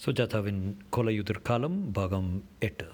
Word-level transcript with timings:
சுஜாதாவின் 0.00 0.60
கொலையுதிர் 0.90 1.42
காலம் 1.42 1.78
பாகம் 1.92 2.30
எட்டு 2.58 2.86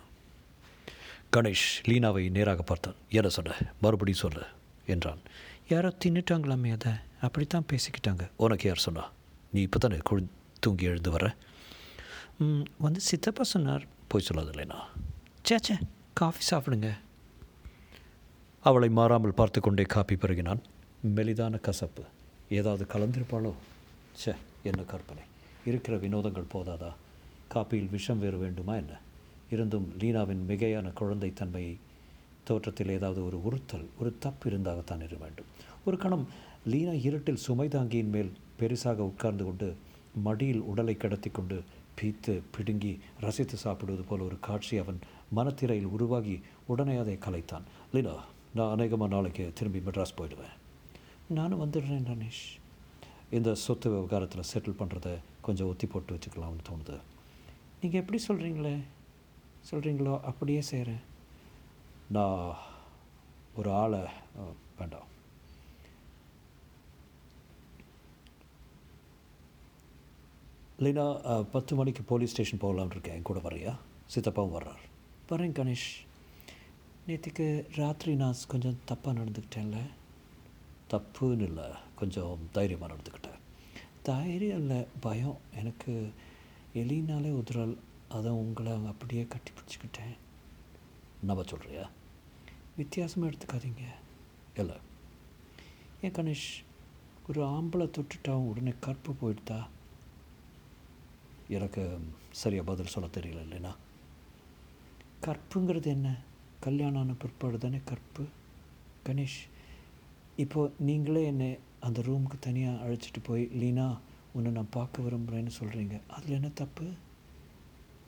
கணேஷ் 1.30 1.66
லீனாவை 1.84 2.22
நேராக 2.30 2.62
பார்த்தான் 2.62 2.96
என்ன 3.10 3.28
சொன்ன 3.28 3.58
மறுபடியும் 3.80 4.22
சொல்லு 4.22 4.42
என்றான் 4.86 5.20
யாரோ 5.68 5.90
தின்னுட்டாங்களாமே 6.04 6.70
அதை 6.70 6.92
அப்படித்தான் 7.20 7.68
பேசிக்கிட்டாங்க 7.72 8.24
உனக்கு 8.36 8.66
யார் 8.68 8.84
சொன்னா 8.86 9.04
நீ 9.52 9.60
இப்போ 9.60 9.78
தானே 9.78 9.98
குழு 10.02 10.24
தூங்கி 10.60 10.84
எழுந்து 10.84 11.10
வர 11.10 11.26
வந்து 12.78 13.00
சித்தப்பா 13.00 13.46
சொன்னார் 13.52 13.84
போய் 14.08 14.26
சொல்லாது 14.26 14.52
இல்லைனா 14.54 14.80
சேச்சே 15.44 15.76
காஃபி 16.14 16.44
சாப்பிடுங்க 16.50 16.90
அவளை 18.64 18.90
மாறாமல் 18.90 19.34
பார்த்து 19.34 19.60
கொண்டே 19.60 19.86
காப்பி 19.86 20.16
பருகினான் 20.16 20.62
மெலிதான 21.16 21.60
கசப்பு 21.60 22.04
ஏதாவது 22.50 22.84
கலந்திருப்பாளோ 22.92 23.54
ச்சே 24.14 24.34
என்ன 24.64 24.82
கற்பனை 24.84 25.24
இருக்கிற 25.66 25.96
வினோதங்கள் 25.96 26.52
போதாதா? 26.54 26.92
காப்பியில் 27.54 27.90
விஷம் 27.90 28.18
வேறு 28.18 28.38
வேண்டுமா 28.38 28.74
என்ன? 28.74 28.98
இருந்தும் 29.50 29.92
லீனாவின் 29.98 30.44
மிகையான 30.48 30.92
குழந்தைத்தன்மையை 31.00 31.76
தோற்றத்தில் 32.44 32.88
ஏதாவது 32.88 33.26
ஒரு 33.26 33.44
உறுத்தல் 33.44 33.88
ஒரு 34.00 34.16
தப்பு 34.18 34.50
இருந்தாகத்தான் 34.50 34.96
இருக்க 34.96 35.16
வேண்டும். 35.18 35.44
ஒரு 35.84 35.96
கணம் 35.96 36.28
லீனா 36.66 36.92
இருட்டில் 36.92 37.36
சுமை 37.36 37.68
தாங்கியின் 37.68 38.10
மேல் 38.10 38.32
பெருசாக 38.58 38.96
உட்கார்ந்து 38.96 39.44
கொண்டு 39.44 39.76
மடியில் 40.14 40.60
உடலை 40.60 40.96
கடத்தி 40.96 41.30
கொண்டு 41.30 41.62
பீத்து 42.00 42.40
பிடுங்கி 42.50 42.98
ரசித்து 43.20 43.56
சாப்பிடுவது 43.56 44.04
போல 44.04 44.22
ஒரு 44.22 44.36
காட்சி 44.40 44.76
அவன் 44.76 44.98
மனத்திரையில் 45.36 45.86
உருவாகி 45.86 46.40
உடனே 46.66 46.96
அதை 46.96 47.18
கலைத்தான். 47.28 47.62
லீனா 47.92 48.24
நான் 48.54 48.70
அநேகமாக 48.70 49.14
நாளைக்கு 49.14 49.50
திரும்பி 49.54 49.78
மெட்ராஸ் 49.78 50.16
போயிடுவேன். 50.16 50.54
நானும் 51.28 51.62
வந்துடுறேன் 51.62 52.04
ரமேஷ். 52.06 52.60
இந்த 53.30 53.54
சொத்து 53.54 53.90
விவகாரத்தில் 53.90 54.44
செட்டில் 54.54 54.82
பண்ணுறதை 54.82 55.18
கொஞ்சம் 55.48 55.68
ஒத்தி 55.72 55.86
போட்டு 55.86 56.14
வச்சுக்கலாம்னு 56.14 56.66
தோணுது. 56.68 56.96
நீங்கள் 57.80 58.00
எப்படி 58.02 58.18
சொல்கிறீங்களே 58.28 58.76
சொல்கிறீங்களோ 59.70 60.14
அப்படியே 60.30 60.60
செய்கிறேன் 60.70 61.02
நான் 62.16 62.56
ஒரு 63.58 63.70
ஆளை 63.82 64.00
வேண்டாம். 64.78 65.06
லீனா 70.84 71.04
பத்து 71.54 71.74
மணிக்கு 71.76 72.02
போலீஸ் 72.02 72.32
ஸ்டேஷன் 72.32 72.62
போகலான்னு 72.62 72.94
இருக்கேன். 72.94 73.14
என் 73.18 73.28
கூட 73.28 73.40
வர்றியா? 73.46 73.72
சித்தப்பாவும் 74.14 74.56
வர்றார். 74.56 74.82
வரேன் 75.28 75.54
கணேஷ். 75.58 75.88
நேற்றுக்கு 77.06 77.46
ராத்திரி 77.76 78.14
நான் 78.22 78.44
கொஞ்சம் 78.52 78.78
தப்பாக 78.90 79.16
நடந்துக்கிட்டேன்ல. 79.20 79.80
தப்புன்னு 80.90 81.46
இல்லை 81.50 81.68
கொஞ்சம் 82.00 82.38
தைரியமாக 82.56 82.92
நடந்துக்கிட்டேன். 82.92 83.35
தைரியம் 84.06 84.58
இல்லை 84.58 84.86
பயம். 85.00 85.38
எனக்கு 85.54 86.12
எலினாலே 86.74 87.30
உதிரல். 87.30 87.76
அதை 88.08 88.30
உங்களை 88.30 88.72
அப்படியே 88.86 89.26
கட்டி 89.26 89.50
பிடிச்சிக்கிட்டேன். 89.50 90.16
என்னப்பா 91.20 91.42
சொல்கிறியா 91.42 91.88
வித்தியாசமாக 92.76 93.32
எடுத்துக்காதீங்க. 93.32 93.82
இல்லை. 94.56 94.76
ஏன் 96.02 96.12
கணேஷ் 96.12 96.64
ஒரு 97.28 97.44
ஆம்பளை 97.44 97.90
தொட்டுட்டாவும் 97.90 98.48
உடனே 98.48 98.72
கற்பு 98.80 99.16
போயிடுதா? 99.22 99.66
எனக்கு 101.48 102.00
சரியாக 102.30 102.66
பதில் 102.66 102.86
சொல்ல 102.86 103.08
தெரியல 103.12 103.44
இல்லைனா? 103.44 103.74
கற்புங்கிறது 105.22 105.86
என்ன? 105.86 106.16
கல்யாணம் 106.60 107.00
ஆன 107.00 107.12
பிற்பாடு 107.12 107.58
தானே 107.58 107.80
கற்பு? 107.84 108.26
கணேஷ் 109.06 109.48
இப்போது 110.36 110.74
நீங்களே 110.78 111.24
என்னை 111.24 111.58
அந்த 111.86 112.00
ரூமுக்கு 112.00 112.38
தனியாக 112.40 112.84
அழைச்சிட்டு 112.84 113.20
போய் 113.22 113.48
லீனா 113.52 113.98
உன்னை 114.32 114.52
நான் 114.52 114.66
பார்க்க 114.70 115.02
விரும்புகிறேன்னு 115.02 115.50
சொல்கிறீங்க 115.60 116.00
அதில் 116.08 116.34
என்ன 116.34 116.48
தப்பு? 116.48 116.84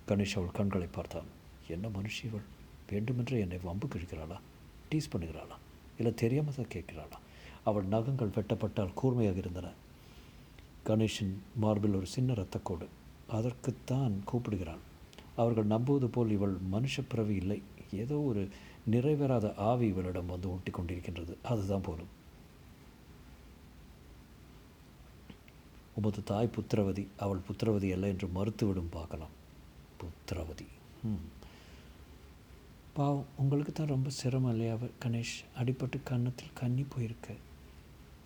கணேஷ் 0.08 0.34
அவள் 0.34 0.56
கண்களை 0.58 0.86
பார்த்தான். 0.86 1.28
என்ன 1.68 1.88
மனுஷி 1.88 2.24
இவள்? 2.24 2.44
வேண்டுமென்றே 2.90 3.38
என்னை 3.40 3.58
வம்பு 3.62 3.86
கிழிக்கிறாளா? 3.86 4.38
டீஸ் 4.90 5.12
பண்ணுகிறாளா? 5.12 5.56
இல்லை 5.96 6.14
தெரியாமல் 6.14 6.54
தான் 6.54 6.70
கேட்கிறாளா? 6.74 7.18
அவள் 7.64 7.84
நகங்கள் 7.84 8.28
வெட்டப்பட்டால் 8.28 8.94
கூர்மையாக 8.94 9.38
இருந்தன. 9.38 9.72
கணேஷின் 10.86 11.34
மார்பில் 11.54 11.94
ஒரு 11.94 12.06
சின்ன 12.06 12.32
இரத்தக்கோடு. 12.32 12.86
அதற்குத்தான் 13.28 14.14
கூப்பிடுகிறான். 14.24 14.84
அவர்கள் 15.36 15.64
நம்புவது 15.64 16.08
போல் 16.08 16.30
இவள் 16.30 16.56
மனுஷ 16.72 17.02
பிறவி 17.08 17.34
இல்லை. 17.34 17.62
ஏதோ 17.92 18.18
ஒரு 18.20 18.48
நிறைவேறாத 18.90 19.54
ஆவி 19.54 19.86
இவளிடம் 19.86 20.26
வந்து 20.26 20.52
ஒட்டி 20.52 20.70
கொண்டிருக்கின்றது. 20.70 21.34
அதுதான் 21.42 21.80
போலும் 21.80 22.16
உமது 25.98 26.20
தாய் 26.24 26.54
புத்திரவதி 26.56 27.04
அவள் 27.24 27.44
புத்திரவதி 27.48 27.88
அல்ல 27.94 28.12
என்று 28.12 28.26
மறுத்துவிடும் 28.34 28.94
பார்க்கலாம். 28.96 29.34
புத்திரவதி. 30.00 30.66
ம் 31.10 31.26
பாவம் 32.96 33.26
உங்களுக்கு 33.36 33.72
தான் 33.72 33.92
ரொம்ப 33.94 34.10
சிரமம் 34.10 34.50
இல்லையா 34.50 34.76
கணேஷ்? 35.04 35.34
அடிபட்டு 35.60 35.98
கன்னத்தில் 36.04 36.56
கண்ணி 36.60 36.84
போயிருக்க. 36.94 37.28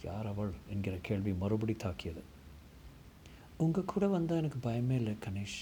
யார் 0.05 0.29
அவள் 0.31 0.53
என்கிற 0.69 0.95
கேள்வி 1.09 1.33
மறுபடி 1.43 1.75
தாக்கியது. 1.75 2.23
உங்கள் 3.65 3.91
கூட 3.93 4.05
வந்தால் 4.07 4.41
எனக்கு 4.43 4.61
பயமே 4.69 4.97
இல்லை 5.01 5.15
கணேஷ். 5.27 5.59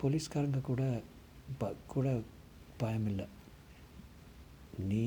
போலீஸ்காரங்க 0.00 0.60
கூட 0.70 0.82
ப 1.60 1.70
கூட 1.94 2.08
பயம் 2.82 3.06
இல்லை. 3.12 3.26
நீ 4.90 5.04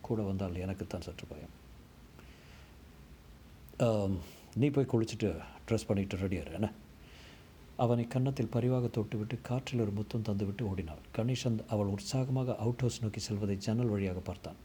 கூட 0.00 0.22
வந்தால் 0.22 0.62
எனக்கு 0.64 0.86
தான் 0.86 1.06
சற்று 1.08 1.26
பயம். 1.32 1.54
நீ 4.62 4.66
போய் 4.74 4.90
குளிச்சுட்டு 4.92 5.28
ட்ரெஸ் 5.68 5.86
பண்ணிட்டு 5.86 6.16
ரெடியாரு 6.16 6.50
என்ன? 6.52 6.68
அவனை 7.76 8.06
கன்னத்தில் 8.06 8.50
பரிவாக 8.50 8.86
தொட்டுவிட்டு 8.86 9.36
காற்றில் 9.42 9.80
ஒரு 9.80 9.90
முத்தம் 9.90 10.22
தந்துவிட்டு 10.22 10.62
ஓடினாள். 10.62 11.00
கணேசன் 11.16 11.56
அவள் 11.66 11.86
உற்சாகமாக 11.86 12.56
அவுட் 12.56 12.82
ஹவுஸ் 12.82 13.00
நோக்கி 13.02 13.20
செல்வதை 13.20 13.56
ஜன்னல் 13.56 13.92
வழியாக 13.94 14.18
பார்த்தான். 14.18 14.58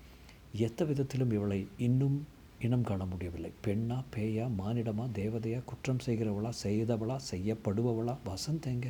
எந்த 0.65 0.85
விதத்திலும் 0.85 1.31
இவளை 1.31 1.67
இன்னும் 1.77 2.27
இனம் 2.59 2.83
காண 2.83 3.05
முடியவில்லை. 3.05 3.51
பெண்ணா 3.67 3.97
பேயா 4.15 4.45
மானிடமா 4.59 5.07
தேவதையா 5.19 5.63
குற்றம் 5.63 6.03
செய்கிறவளா 6.05 6.51
செய்தவளா 6.63 7.17
செய்யப்படுபவளா 7.31 8.15
வசந்த் 8.29 8.69
எங்க? 8.73 8.87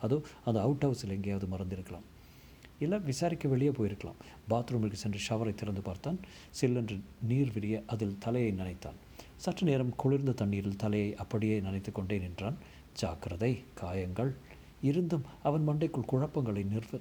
அதோ 0.00 0.22
அந்த 0.44 0.58
அவுட் 0.60 0.84
ஹவுஸில் 0.84 1.14
எங்கேயாவது 1.18 1.48
மறந்திருக்கலாம். 1.54 2.06
இல்லை 2.78 2.98
விசாரிக்க 2.98 3.48
வெளியே 3.48 3.70
போயிருக்கலாம். 3.70 4.20
பாத்ரூமிற்கு 4.50 4.98
சென்று 5.04 5.20
ஷவரை 5.28 5.54
திறந்து 5.54 5.80
பார்த்தான். 5.80 6.18
சில்லென்று 6.60 6.96
நீர் 7.28 7.52
விரிய 7.52 7.82
அதில் 7.86 8.18
தலையை 8.18 8.52
நனைத்தான். 8.52 8.98
சற்று 9.36 9.66
நேரம் 9.66 9.96
குளிர்ந்த 9.96 10.32
தண்ணீரில் 10.32 10.76
தலையை 10.76 11.14
அப்படியே 11.14 11.60
நனைத்து 11.60 11.92
கொண்டே 11.92 12.18
நின்றான். 12.18 12.56
ஜாக்கிரதை 12.92 13.64
காயங்கள் 13.74 14.34
இருந்தும் 14.82 15.24
அவன் 15.42 15.68
மண்டைக்குள் 15.68 16.04
குழப்பங்களை 16.04 16.64
நிர்வ 16.64 16.98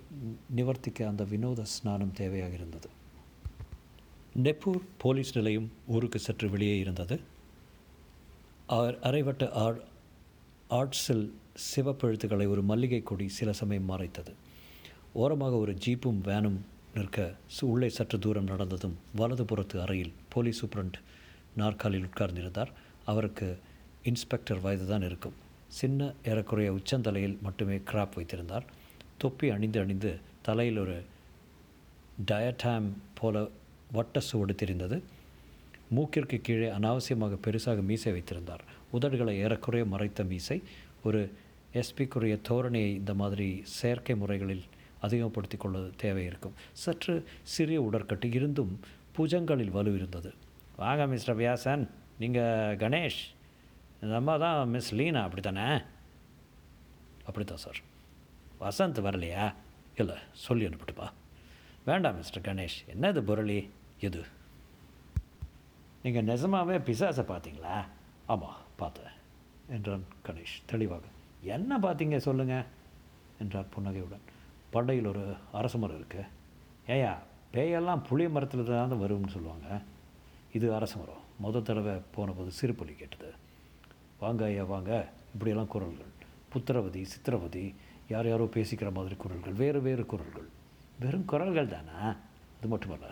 நிவர்த்திக்க 0.56 1.08
அந்த 1.08 1.24
வினோத 1.24 1.64
ஸ்நானம் 1.64 2.14
தேவையாக 2.18 2.54
இருந்தது 2.54 2.90
நெப்பூர் 4.44 4.82
போலீஸ் 4.98 5.36
நிலையம் 5.38 5.72
ஊருக்கு 5.88 6.20
சற்று 6.20 6.50
வெளியே 6.50 6.78
இருந்தது. 6.78 7.20
அவர் 8.68 9.00
அரைவட்ட 9.00 9.50
ஆர் 9.50 9.84
ஆர்ட்ஸில் 10.70 11.32
சிவப்பெழுத்துக்களை 11.76 12.48
ஒரு 12.48 12.64
மல்லிகை 12.64 13.04
கொடி 13.04 13.30
சில 13.30 13.54
சமயம் 13.54 13.84
மறைத்தது. 13.84 14.34
ஓரமாக 15.14 15.56
ஒரு 15.56 15.78
ஜீப்பும் 15.86 16.22
வேனும் 16.22 16.58
நிற்க 16.94 17.36
சு- 17.48 17.64
உள்ளே 17.64 17.90
சற்று 17.90 18.20
தூரம் 18.20 18.48
நடந்ததும் 18.48 18.94
வலது 19.16 19.46
புறத்து 19.46 19.82
அறையில் 19.82 20.14
போலீஸ் 20.30 20.66
சூப்பரண்ட் 20.66 20.94
நாற்காலில் 21.56 22.06
உட்கார்ந்திருந்தார். 22.06 22.72
அவருக்கு 23.06 23.58
இன்ஸ்பெக்டர் 24.04 24.60
வயது 24.60 24.88
தான் 24.88 25.02
இருக்கும். 25.02 25.34
சின்ன 25.68 26.14
ஏறக்குறைய 26.26 26.74
உச்சந்தலையில் 26.74 27.40
மட்டுமே 27.42 27.78
கிராப் 27.78 28.16
வைத்திருந்தார். 28.16 28.66
தொப்பி 29.18 29.50
அணிந்து 29.50 29.80
அணிந்து 29.80 30.20
தலையில் 30.42 30.78
ஒரு 30.78 31.04
டயட்டாம் 32.26 32.88
போல 33.14 33.48
வட்ட 33.92 34.20
சுவடு 34.20 34.56
தெரிந்தது. 34.56 35.04
மூக்கிற்கு 35.96 36.42
கீழே 36.42 36.70
அனாவசியமாக 36.70 37.38
பெருசாக 37.46 37.82
மீசை 37.82 38.12
வைத்திருந்தார். 38.12 38.64
உதடுகளை 38.94 39.36
ஏறக்குறைய 39.36 39.86
மறைத்த 39.86 40.24
மீசை. 40.24 40.62
ஒரு 41.04 41.32
எஸ்பிக்குரிய 41.74 42.40
தோரணையை 42.50 42.90
இந்த 43.02 43.14
மாதிரி 43.14 43.62
செயற்கை 43.64 44.16
முறைகளில் 44.16 44.64
அதிகப்படுத்தி 45.02 45.58
கொள்ள 45.58 45.90
தேவை 45.98 46.26
இருக்கும் 46.26 46.54
சற்று 46.74 47.24
சிறிய 47.42 47.82
உடற்கட்டு 47.82 48.34
இருந்தும் 48.34 48.80
புஜங்களில் 49.18 49.72
வலு 49.72 49.96
இருந்தது 49.96 50.34
வாங்க 50.76 51.08
மிஸ்டர் 51.08 51.38
வியாசன் 51.38 51.90
நீங்கள் 52.20 52.78
கணேஷ். 52.78 53.22
இந்த 54.02 54.16
அம்மா 54.16 54.38
தான் 54.38 54.70
மிஸ் 54.70 54.94
லீனா 54.94 55.22
அப்படி 55.22 55.42
தானே 55.42 55.82
அப்படித்தான் 57.26 57.64
சார். 57.66 57.80
வசந்த் 58.60 59.04
வரலையா? 59.06 59.54
இல்லை 59.96 60.16
சொல்லி 60.32 60.66
அனுப்பிட்டுப்பா. 60.66 61.12
வேண்டாம் 61.86 62.16
மிஸ்டர் 62.16 62.46
கணேஷ். 62.48 62.80
என்னது 62.94 63.22
புரளி? 63.30 63.70
எது? 64.00 64.26
நீங்கள் 66.04 66.24
நிஜமாகவே 66.24 66.78
பிசாசை 66.78 67.24
பார்த்தீங்களா? 67.32 67.76
ஆமாம் 68.26 68.60
பார்த்தேன் 68.76 69.14
என்றான் 69.70 70.06
கணேஷ் 70.26 70.56
தெளிவாக. 70.66 71.06
என்ன 71.42 71.80
பார்த்தீங்க 71.80 72.18
சொல்லுங்கள் 72.18 72.66
என்றார் 73.40 73.70
புன்னகையுடன். 73.70 74.26
பண்டையில் 74.74 75.08
ஒரு 75.08 75.36
அரச 75.52 75.78
மரம் 75.78 76.02
இருக்குது 76.02 76.30
ஏயா 76.88 77.18
பேயெல்லாம் 77.54 78.04
புளிய 78.04 78.30
மரத்தில் 78.30 78.66
தான் 78.66 78.92
வரும்னு 78.92 79.28
சொல்லுவாங்க. 79.28 79.82
இது 80.54 80.76
அரச 80.76 80.96
மரம். 80.98 81.22
மொதல் 81.44 81.66
தடவை 81.66 81.94
போன 82.16 82.32
போது 82.32 82.52
கேட்டது. 82.98 83.34
வாங்க 84.20 84.46
ஐயா 84.46 84.64
வாங்க. 84.64 85.10
இப்படியெல்லாம் 85.34 85.68
குரல்கள். 85.68 86.12
புத்திரவதி 86.54 87.06
சித்திரவதி 87.06 87.76
யார் 88.10 88.28
யாரோ 88.28 88.44
பேசிக்கிற 88.44 88.92
மாதிரி 88.92 89.16
குரல்கள். 89.16 89.54
வேறு 89.54 89.82
வேறு 89.82 90.06
குரல்கள். 90.06 90.48
வெறும் 91.00 91.26
குரல்கள் 91.26 91.68
தானா? 91.68 92.16
அது 92.60 92.68
மட்டுமல்ல. 92.68 93.06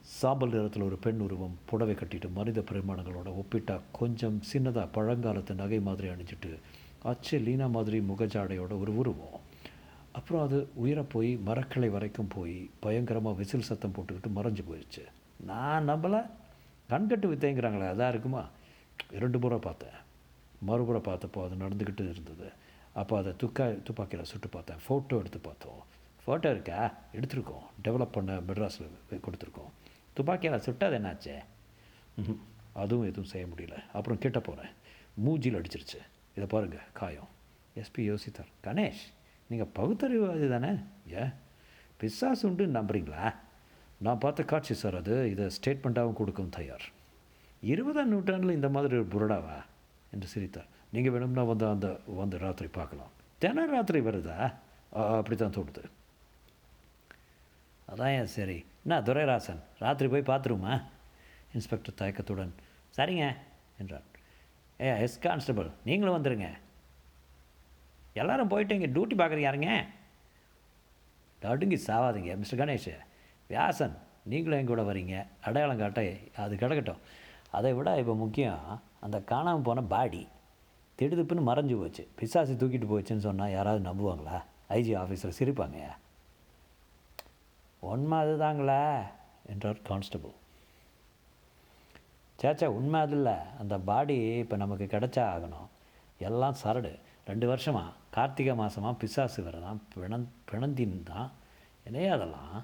சாம்பல் 0.00 0.50
நிறத்தில் 0.50 0.82
ஒரு 0.82 0.96
பெண் 0.96 1.18
உருவம் 1.18 1.58
புடவை 1.64 1.94
கட்டிட்டு 1.94 2.32
மனித 2.32 2.60
பரிமாணங்களோட 2.60 3.34
ஒப்பிட்டா 3.42 3.80
கொஞ்சம் 3.92 4.42
சின்னதாக 4.52 4.88
பழங்காலத்து 4.94 5.54
நகை 5.54 5.80
மாதிரி 5.80 6.08
அணிஞ்சிட்டு 6.08 6.58
அச்சு 7.02 7.38
லீனா 7.38 7.66
மாதிரி 7.66 7.98
முகஜாடையோட 7.98 8.80
ஒரு 8.80 8.96
உருவம். 8.96 9.40
அப்புறம் 10.12 10.44
அது 10.44 10.68
உயர 10.74 11.02
போய் 11.02 11.38
மரக்கிளை 11.46 11.90
வரைக்கும் 11.90 12.28
போய் 12.28 12.70
பயங்கரமாக 12.80 13.36
விசில் 13.36 13.62
சத்தம் 13.62 13.92
போட்டுக்கிட்டு 13.92 14.30
மறைஞ்சு 14.36 14.64
போயிடுச்சு 14.70 15.04
நான் 15.44 15.88
நம்பலை. 15.88 16.26
கண்கட்டு 16.88 17.30
வித்தைங்கிறாங்களே 17.32 17.90
அதான் 17.94 18.08
இருக்குமா? 18.08 18.48
இரண்டு 19.10 19.38
முறை 19.38 19.58
பார்த்தேன். 19.58 19.92
மறுபுறை 20.68 21.00
பார்த்தப்போ 21.00 21.44
அது 21.44 21.54
நடந்துக்கிட்டு 21.54 22.10
இருந்தது. 22.10 22.52
அப்போ 22.92 23.18
அதை 23.18 23.32
துக்கா 23.32 23.82
துப்பாக்கியில் 23.82 24.24
சுட்டு 24.24 24.48
பார்த்தேன். 24.48 24.76
ஃபோட்டோ 24.88 25.18
எடுத்து 25.18 25.38
பார்த்தோம். 25.38 25.84
ஃபோட்டோ 26.26 26.50
இருக்கா? 26.50 26.94
எடுத்திருக்கோம். 27.12 27.62
டெவலப் 27.84 28.12
பண்ண 28.12 28.36
மெட்ராஸில் 28.36 28.90
கொடுத்துருக்கோம். 29.10 29.70
துப்பாக்கியால் 30.14 30.60
அது 30.60 30.72
என்னாச்சே? 30.72 31.38
ம்ஹும். 32.20 32.38
அதுவும் 32.72 33.06
எதுவும் 33.06 33.24
செய்ய 33.24 33.46
முடியல. 33.46 33.82
அப்புறம் 33.92 34.18
கிட்ட 34.18 34.40
போகிறேன் 34.40 34.70
மூஞ்சியில் 35.26 35.64
அடிச்சிருச்சு. 35.64 35.98
இதை 36.34 36.46
பாருங்கள் 36.48 36.80
காயம். 36.92 37.28
எஸ்பி 37.76 37.98
யோசித்தார். 37.98 38.52
கணேஷ் 38.64 39.12
நீங்கள் 39.46 39.68
பகுத்தறிவாதி 39.74 40.48
தானே 40.48 40.78
ஏ 41.12 41.24
பிசாசு 41.96 42.48
உண்டு 42.48 42.66
நம்புறீங்களா? 42.66 43.34
நான் 44.04 44.22
பார்த்த 44.22 44.44
காட்சி 44.50 44.74
சார் 44.74 44.96
அது. 45.00 45.14
இதை 45.32 45.44
ஸ்டேட்மெண்ட்டாகவும் 45.56 46.18
கொடுக்கவும் 46.20 46.54
தயார். 46.56 46.86
இருபதாம் 47.72 48.12
நூற்றாண்டில் 48.12 48.56
இந்த 48.58 48.68
மாதிரி 48.74 48.94
ஒரு 49.00 49.08
புரடாவா? 49.14 49.56
என்று 50.14 50.28
சிரித்தார். 50.32 50.70
நீங்கள் 50.94 51.12
வேணும்னா 51.14 51.42
வந்து 51.50 51.66
அந்த 51.74 51.88
வந்து 52.20 52.36
ராத்திரி 52.44 52.68
பார்க்கலாம். 52.78 53.12
தின 53.42 53.66
ராத்திரி 53.74 54.00
வருதா? 54.08 54.36
அப்படி 55.18 55.36
தான் 55.36 55.54
தோணுது. 55.58 55.84
அதான் 57.92 58.14
ஏன் 58.16 58.32
சரி. 58.38 58.58
என்ன 58.84 58.98
துரைராசன் 59.08 59.62
ராத்திரி 59.84 60.08
போய் 60.14 60.30
பார்த்துருமா? 60.32 60.74
இன்ஸ்பெக்டர் 61.56 61.98
தயக்கத்துடன் 62.00 62.52
சரிங்க 62.96 63.24
என்றார். 63.82 64.06
ஏ 64.84 64.90
எஸ் 65.06 65.22
கான்ஸ்டபிள் 65.26 65.70
நீங்களும் 65.88 66.16
வந்துடுங்க 66.16 66.48
எல்லாரும் 68.22 68.52
போயிட்டு 68.52 68.76
இங்கே 68.76 68.90
டியூட்டி 68.94 69.14
பார்க்குறீங்க 69.18 69.48
யாருங்க? 69.48 69.72
நடுங்கி 71.44 71.78
சாவாதீங்க 71.86 72.32
மிஸ்டர் 72.40 72.60
கணேஷ். 72.60 72.92
வியாசன் 73.52 73.96
நீங்களும் 74.30 74.58
என் 74.60 74.70
கூட 74.72 74.82
வரீங்க. 74.88 75.14
அடையாளம் 75.46 75.80
காட்ட 75.82 76.02
அது 76.42 76.54
கிடக்கட்டும். 76.62 77.02
அதை 77.56 77.70
விட 77.78 77.88
இப்போ 78.02 78.14
முக்கியம் 78.22 78.60
அந்த 79.04 79.16
காணாமல் 79.30 79.66
போன 79.68 79.82
பாடி 79.94 80.22
திடுதுப்புன்னு 80.98 81.48
மறைஞ்சு 81.48 81.76
போச்சு. 81.80 82.02
பிசாசு 82.18 82.52
தூக்கிட்டு 82.60 82.88
போச்சுன்னு 82.92 83.26
சொன்னால் 83.26 83.54
யாராவது 83.56 83.82
நம்புவாங்களா? 83.88 84.36
ஐஜி 84.76 84.92
ஆஃபீஸர் 85.00 85.38
சிரிப்பாங்க 85.38 85.80
உண்மை 87.90 88.18
அதுதாங்களா 88.24 88.80
என்றார் 89.52 89.86
கான்ஸ்டபிள். 89.88 90.34
சேச்சா 92.42 92.66
உண்மை 92.78 92.98
அது 93.04 93.16
இல்லை. 93.18 93.34
அந்த 93.60 93.74
பாடி 93.88 94.16
இப்போ 94.42 94.56
நமக்கு 94.62 94.84
கிடைச்சா 94.84 95.24
ஆகணும். 95.34 95.68
எல்லாம் 96.28 96.60
சரடு. 96.62 96.92
ரெண்டு 97.30 97.46
வருஷமாக 97.52 97.96
கார்த்திகை 98.16 98.54
மாதமாக 98.60 99.00
பிசாசு 99.02 99.40
வரதான் 99.48 99.80
பிணந் 99.94 100.28
பிணந்தின் 100.50 100.96
தான். 101.10 101.30
என்னையே 101.84 102.08
அதெல்லாம்? 102.16 102.56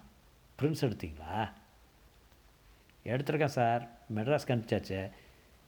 பிரிண்ட்ஸ் 0.63 0.85
எடுத்தீங்களா? 0.85 1.51
எடுத்திருக்கேன் 3.05 3.55
சார். 3.59 3.89
மெட்ராஸ் 4.15 4.47
கணிச்சாச்சு 4.47 5.11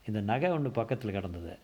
இந்த 0.07 0.21
நகை 0.21 0.51
ஒன்று 0.51 0.71
பக்கத்தில் 0.71 1.11
கிடந்தது. 1.11 1.59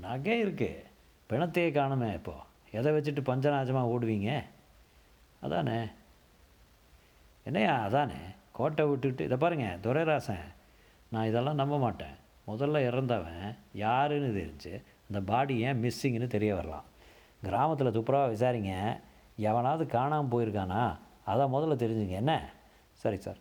நகை 0.00 0.44
இருக்குது 0.44 0.82
பிணத்தையே 1.28 1.70
காணுமே 1.70 2.12
இப்போது 2.12 2.38
எதை 2.70 2.92
வச்சுட்டு 2.92 3.26
பஞ்சநாஜமாக 3.26 3.96
ஓடுவீங்க? 3.98 4.44
அதானே. 5.40 5.86
என்னையா? 7.44 7.82
அதானே. 7.82 8.14
கோட்டை 8.52 8.86
விட்டுட்டு 8.86 9.24
இதை 9.24 9.36
பாருங்கள் 9.36 9.80
துரைராசன். 9.80 10.54
நான் 11.10 11.26
இதெல்லாம் 11.26 11.54
நம்ப 11.54 11.78
மாட்டேன். 11.78 12.14
முதல்ல 12.46 12.86
இறந்தவன் 12.86 13.56
யாருன்னு 13.74 14.40
தெரிஞ்சு 14.40 14.82
அந்த 15.06 15.20
பாடி 15.20 15.58
ஏன் 15.58 15.82
மிஸ்ஸிங்னு 15.82 16.26
தெரிய 16.26 16.54
வரலாம். 16.54 16.84
கிராமத்தில் 17.42 17.92
துப்புரவாக 17.92 18.34
விசாரிங்க. 18.34 19.00
எவனாவது 19.36 19.86
காணாமல் 19.86 20.28
போயிருக்கானா? 20.30 20.98
அதை 21.30 21.46
முதல்ல 21.46 21.80
தெரிஞ்சுங்க. 21.82 22.16
என்ன? 22.22 22.32
சரி 22.92 23.18
சார். 23.20 23.36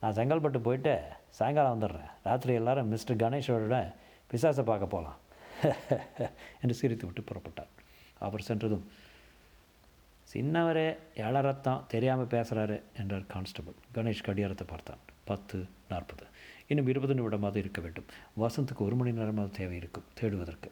நான் 0.00 0.12
செங்கல்பட்டு 0.12 0.58
போயிட்டு 0.58 0.92
சாயங்காலம் 1.30 1.74
வந்துடுறேன். 1.74 2.10
ராத்திரி 2.24 2.54
எல்லாரும் 2.54 2.88
மிஸ்டர் 2.88 3.16
கணேஷோட 3.16 3.92
பிசாசை 4.30 4.62
பார்க்க 4.62 4.86
போகலாம் 4.86 5.16
என்று 6.62 6.74
சிரித்து 6.74 7.06
விட்டு 7.06 7.22
புறப்பட்டார். 7.22 7.72
அவர் 8.18 8.40
சென்றதும் 8.40 8.84
சின்னவரே 10.32 10.88
ஏழை 11.16 11.40
ரத்தம் 11.42 11.84
தெரியாமல் 11.88 12.26
பேசுகிறாரு 12.26 12.82
என்றார் 12.96 13.26
கான்ஸ்டபிள். 13.26 13.74
கணேஷ் 13.94 14.22
கடியாரத்தை 14.22 14.66
பார்த்தான். 14.70 15.00
பத்து 15.24 15.66
நாற்பது. 15.88 16.24
இன்னும் 16.66 16.86
இருபது 16.86 17.14
நிமிடமாவது 17.14 17.56
இருக்க 17.56 17.80
வேண்டும். 17.80 18.04
வசந்துக்கு 18.38 18.84
ஒரு 18.84 18.96
மணி 18.96 19.12
நேரமாவது 19.12 19.58
தேவை 19.58 19.76
இருக்கும் 19.76 20.04
தேடுவதற்கு. 20.14 20.70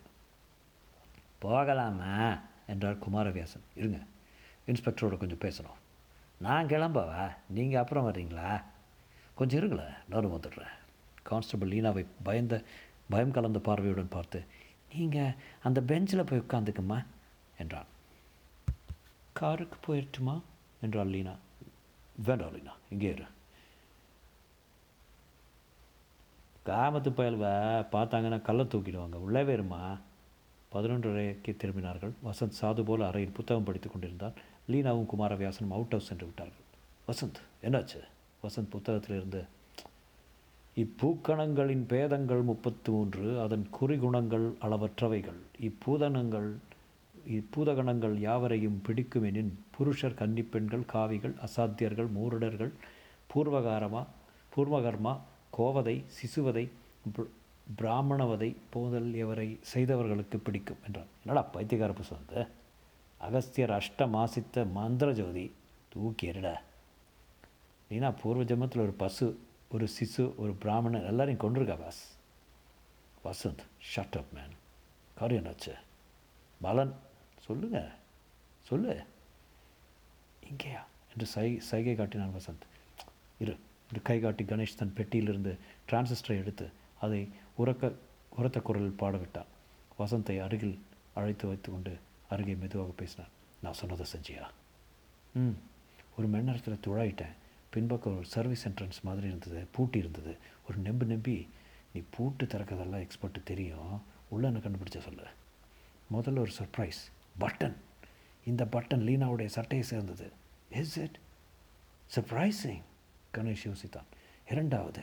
போகலாமா? 1.38 2.38
என்றார் 2.66 2.96
குமாரவியாசன். 2.98 3.66
இருங்க 3.74 3.98
இன்ஸ்பெக்டரோட 4.66 5.16
கொஞ்சம் 5.16 5.42
பேசணும். 5.44 5.78
நான் 6.38 6.66
கிளம்பவா? 6.66 7.34
நீங்கள் 7.48 7.80
அப்புறம் 7.80 8.06
வர்றீங்களா? 8.08 8.62
கொஞ்சம் 9.34 9.58
இருங்களேன் 9.58 9.94
நானும் 10.08 10.34
வந்துடுறேன் 10.34 10.76
கான்ஸ்டபிள் 11.22 11.68
லீனாவை 11.68 12.06
பயந்த 12.22 12.62
பயம் 13.08 13.30
கலந்த 13.30 13.58
பார்வையுடன் 13.58 14.08
பார்த்து 14.08 14.44
நீங்கள் 14.94 15.34
அந்த 15.62 15.82
பெஞ்சில் 15.82 16.24
போய் 16.24 16.38
உட்காந்துக்குமா 16.38 17.04
என்றான். 17.58 17.84
காருக்கு 19.32 19.78
போயிட்டுமா 19.86 20.40
என்றாள் 20.80 21.06
லீனா. 21.06 21.34
வேண்டாம் 22.24 22.54
லீனா 22.54 22.72
இங்கே 22.90 23.08
இரு. 23.08 23.24
காமத்து 26.66 27.10
பயல்வை? 27.10 27.52
பார்த்தாங்கன்னா 27.92 28.42
கல்லை 28.42 28.64
தூக்கிடுவாங்க. 28.64 29.14
உள்ளே 29.14 29.42
வேறுமா? 29.42 29.98
பதினொன்றரைக்கு 30.72 31.56
திரும்பினார்கள். 31.56 32.12
வசந்த் 32.24 32.58
சாது 32.60 32.82
போல 32.82 33.06
அறையில் 33.06 33.32
புத்தகம் 33.32 33.64
படித்துக் 33.64 33.90
கொண்டிருந்தார் 33.90 34.32
லீனாவும் 34.70 35.10
குமாரவியாசனும் 35.12 35.74
அவுட் 35.76 35.90
ஹவுஸ் 35.90 36.06
சென்று 36.06 36.26
விட்டார்கள். 36.26 36.66
வசந்த் 37.08 37.38
என்னாச்சு? 37.62 38.00
வசந்த் 38.42 38.72
புத்தகத்திலிருந்து 38.74 39.40
இப்பூக்கணங்களின் 40.76 41.84
பேதங்கள் 41.88 42.42
முப்பத்து 42.42 42.92
மூன்று 42.92 43.40
அதன் 43.40 43.66
குறிகுணங்கள் 43.80 44.46
அளவற்றவைகள். 44.60 45.40
இப்பூதனங்கள் 45.60 46.50
இப்பூதகணங்கள் 47.28 48.14
யாவரையும் 48.18 48.82
பிடிக்குமெனின் 48.86 49.50
புருஷர் 49.76 50.18
கன்னிப்பெண்கள் 50.20 50.84
காவிகள் 50.84 51.34
அசாத்தியர்கள் 51.46 52.10
மூருடர்கள் 52.18 52.70
பூர்வகாரமா 53.34 54.02
பூர்வகர்மா 54.56 55.16
கோவதை 55.58 56.04
சிசுவதை 56.18 56.68
பிராமணவதை 57.78 58.56
போதல் 58.70 59.10
எவரை 59.24 59.48
செய்தவர்களுக்கு 59.60 60.38
பிடிக்கும் 60.38 60.76
என்றார் 60.86 61.10
என்னடா 61.24 61.42
பைத்தியக்கார 61.42 61.98
புசந்த 62.00 62.46
அகஸ்தியர் 63.18 63.70
அஷ்ட 63.70 63.98
மாசித்த 63.98 64.70
மந்திர 64.70 65.12
ஜோதி 65.12 65.54
தூக்கி 65.88 66.30
எறிடா. 66.30 66.58
நீனா 67.88 68.10
பூர்வ 68.10 68.42
ஜென்மத்தில் 68.42 68.80
ஒரு 68.80 68.92
பசு 68.92 69.40
ஒரு 69.70 69.88
சிசு 70.00 70.34
ஒரு 70.36 70.54
பிராமணன் 70.54 71.04
எல்லாரையும் 71.04 71.42
கொண்டிருக்கா 71.42 71.78
boss? 71.78 72.16
Vasanth 73.24 73.64
shut 73.94 74.16
up 74.16 74.32
man 74.34 74.54
காரியம் 75.14 75.44
என்னாச்சு? 75.44 75.74
பலன்? 76.60 76.94
சொல்லுங்க. 77.40 77.90
சொல்லு. 78.62 79.04
இங்கேயா? 80.44 80.82
என்று 81.12 81.26
சை 81.26 81.60
சைகை 81.60 81.94
காட்டினான் 81.94 82.32
வசந்த். 82.34 82.66
இரு 83.38 83.58
என்று 83.88 84.02
கை 84.02 84.20
காட்டி 84.20 84.44
கணேஷ் 84.44 84.74
தன் 84.76 84.94
பெட்டியிலிருந்து 84.96 85.56
டிரான்சிஸ்டரை 85.90 86.38
எடுத்து 86.38 86.70
அதை 87.00 87.28
உறக்க 87.58 87.92
உரத்த 88.28 88.60
குரலில் 88.60 88.96
பாடவிட்டான். 88.98 89.46
வசந்தை 89.98 90.42
அருகில் 90.42 90.78
அழைத்து 91.14 91.46
வைத்துக்கொண்டு 91.46 91.98
அருகே 92.28 92.54
மெதுவாக 92.54 92.90
பேசினான் 92.90 93.28
நான் 93.62 93.72
சொன்னதை 93.72 94.06
செஞ்சியா? 94.16 94.46
ம். 95.34 95.56
ஒரு 96.18 96.28
மணி 96.28 96.42
நேரத்தில் 96.42 96.78
துழாயிட்டேன். 96.86 97.32
பின்பக்கம் 97.70 98.16
ஒரு 98.16 98.24
சர்வீஸ் 98.24 98.68
என்ட்ரன்ஸ் 98.68 99.02
மாதிரி 99.02 99.26
இருந்தது 99.26 99.66
பூட்டி 99.72 99.98
இருந்தது. 99.98 100.36
ஒரு 100.68 100.78
நெம்பு 100.78 101.06
நம்பி 101.06 101.48
நீ 101.94 102.02
பூட்டு 102.10 102.44
திறக்கிறதெல்லாம் 102.44 103.08
எக்ஸ்பர்ட்டு 103.08 103.42
தெரியும். 103.44 104.02
உள்ள 104.28 104.46
என்ன 104.46 104.58
கண்டுபிடிச்ச 104.58 104.98
சொல்லு? 104.98 105.26
முதல்ல 106.12 106.42
ஒரு 106.42 106.52
சர்ப்ரைஸ் 106.58 107.10
பட்டன். 107.40 107.74
இந்த 108.44 108.64
பட்டன் 108.64 109.04
லீனாவுடைய 109.04 109.46
சட்டையை 109.46 109.86
சேர்ந்தது. 109.86 110.32
இஸ் 110.70 110.98
இட் 110.98 111.18
சர்ப்ரைசிங் 112.14 112.82
கணேஷ் 113.34 113.66
யோசித்தான். 113.66 114.04
இரண்டாவது 114.50 115.00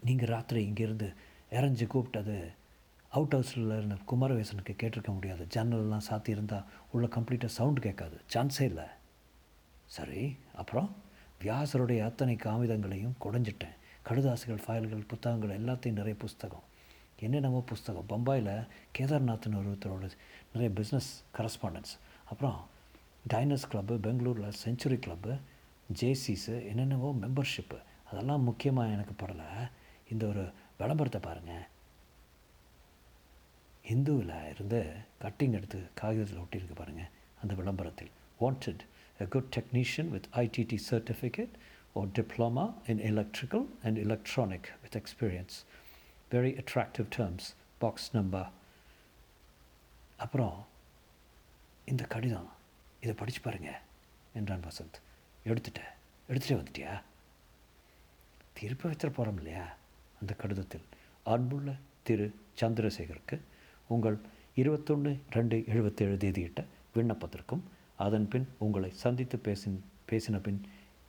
நீங்கள் 0.00 0.28
ராத்திரி 0.28 0.70
இங்கேருந்து 0.70 1.14
இறஞ்சி 1.50 1.86
கூப்பிட்டது 1.86 2.52
அவுட் 3.12 3.34
ஹவுஸில் 3.34 3.76
இருந்த 3.76 3.96
குமாரவேசனுக்கு 4.10 4.74
கேட்டிருக்க 4.82 5.10
முடியாது. 5.14 5.46
ஜன்னல்லாம் 5.54 6.04
சாத்தி 6.08 6.28
இருந்தால் 6.28 6.66
கம்ப்ளீட்டாக 6.94 7.54
சவுண்டு 7.58 7.80
கேட்காது. 7.80 8.20
சான்ஸே 8.34 8.62
இல்லை. 8.62 8.84
சரி 9.96 10.36
அப்புறம்? 10.54 10.88
வியாசருடைய 11.40 12.00
அத்தனை 12.04 12.34
காமிதங்களையும் 12.34 13.16
குடைஞ்சிட்டேன். 13.24 13.76
கடுதாசுகள் 14.08 14.62
ஃபைல்கள் 14.66 15.08
புத்தகங்கள் 15.08 15.58
எல்லாத்தையும் 15.60 15.98
நிறைய 15.98 16.14
புஸ்தகம். 16.18 16.62
என்னென்னமோ 17.18 17.60
புஸ்தகம். 17.66 18.08
பம்பாயில் 18.08 18.68
கேதார்நாத்னு 18.98 19.60
ஒருத்தரோட 19.62 20.06
நிறைய 20.54 20.70
பிஸ்னஸ் 20.78 21.10
கரஸ்பாண்டன்ஸ் 21.36 21.92
அப்புறம் 22.30 22.58
டைனர்ஸ் 23.34 23.68
கிளப்பு 23.72 23.98
பெங்களூரில் 24.06 24.58
செஞ்சுரி 24.64 24.98
கிளப்பு 25.04 25.32
ஜேசிஸு 26.00 26.54
என்னென்னவோ 26.68 27.14
மெம்பர்ஷிப்பு 27.20 27.78
அதெல்லாம் 28.10 28.42
முக்கியமாக 28.42 28.94
எனக்கு 28.96 29.26
படலை. 29.26 29.50
இந்த 30.10 30.26
ஒரு 30.26 30.44
விளம்பரத்தை 30.78 31.20
பாருங்கள் 31.20 31.70
ஹிந்துவில் 33.84 34.34
இருந்து 34.50 34.80
கட்டிங் 35.20 35.54
எடுத்து 35.54 35.80
காகிதத்தில் 35.94 36.42
ஒட்டியிருக்கு 36.44 36.74
பாருங்கள் 36.74 37.10
அந்த 37.42 37.54
விளம்பரத்தில் 37.54 38.12
wanted 38.40 38.82
a 39.20 39.26
good 39.26 39.46
technician 39.52 40.06
with 40.10 40.24
ITT 40.34 40.72
certificate 40.80 41.52
or 41.94 42.06
diploma 42.08 42.64
in 42.86 42.98
electrical 43.00 43.62
and 43.84 43.98
electronic 43.98 44.64
with 44.82 44.94
experience. 44.96 45.54
Very 46.30 46.52
attractive 46.56 47.08
terms. 47.10 47.44
Box 47.80 48.08
number. 48.14 48.44
அப்புறம் 50.16 50.58
இந்த 51.84 52.02
கடிதம் 52.04 52.50
இதை 53.00 53.14
படித்து 53.14 53.40
பாருங்க 53.40 53.70
என்றான் 54.34 54.66
வசந்த் 54.66 54.98
எடுத்துட்டேன் 55.44 55.92
எடுத்துகிட்டே 56.28 56.58
வந்துட்டியா 56.58 56.92
திருப்பி 58.52 58.86
வச்சிட 58.88 59.10
போகிறோம் 59.10 59.36
இல்லையா 59.36 59.64
அந்த 60.20 60.32
கடிதத்தில் 60.34 60.86
அன்புள்ள 61.26 61.72
திரு 62.02 62.26
சந்திரசேகருக்கு 62.60 63.38
உங்கள் 63.92 64.18
இருபத்தொன்று 64.54 65.20
ரெண்டு 65.30 65.64
எழுபத்தேழு 65.66 66.16
தேதியிட்ட 66.16 66.64
விண்ணப்பத்திற்கும் 66.94 67.60
அதன் 67.96 68.28
பின் 68.28 68.48
உங்களை 68.58 68.90
சந்தித்து 68.90 69.38
பேசின் 69.38 69.84
பேசின 70.08 70.38
பின் 70.38 70.60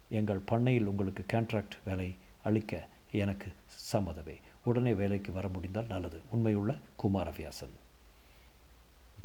எங்கள் 0.09 0.37
பண்ணையில் 0.37 0.85
உங்களுக்கு 0.85 1.25
கான்ட்ராக்ட் 1.33 1.77
வேலை 1.85 2.15
அளிக்க 2.43 2.87
எனக்கு 3.11 3.51
சம்மதமே. 3.93 4.35
உடனே 4.63 4.93
வேலைக்கு 4.93 5.31
வர 5.31 5.47
முடிந்தால் 5.47 5.85
நல்லது. 5.85 6.21
உண்மையுள்ள 6.29 6.75
குமாரவியாசன். 7.03 7.75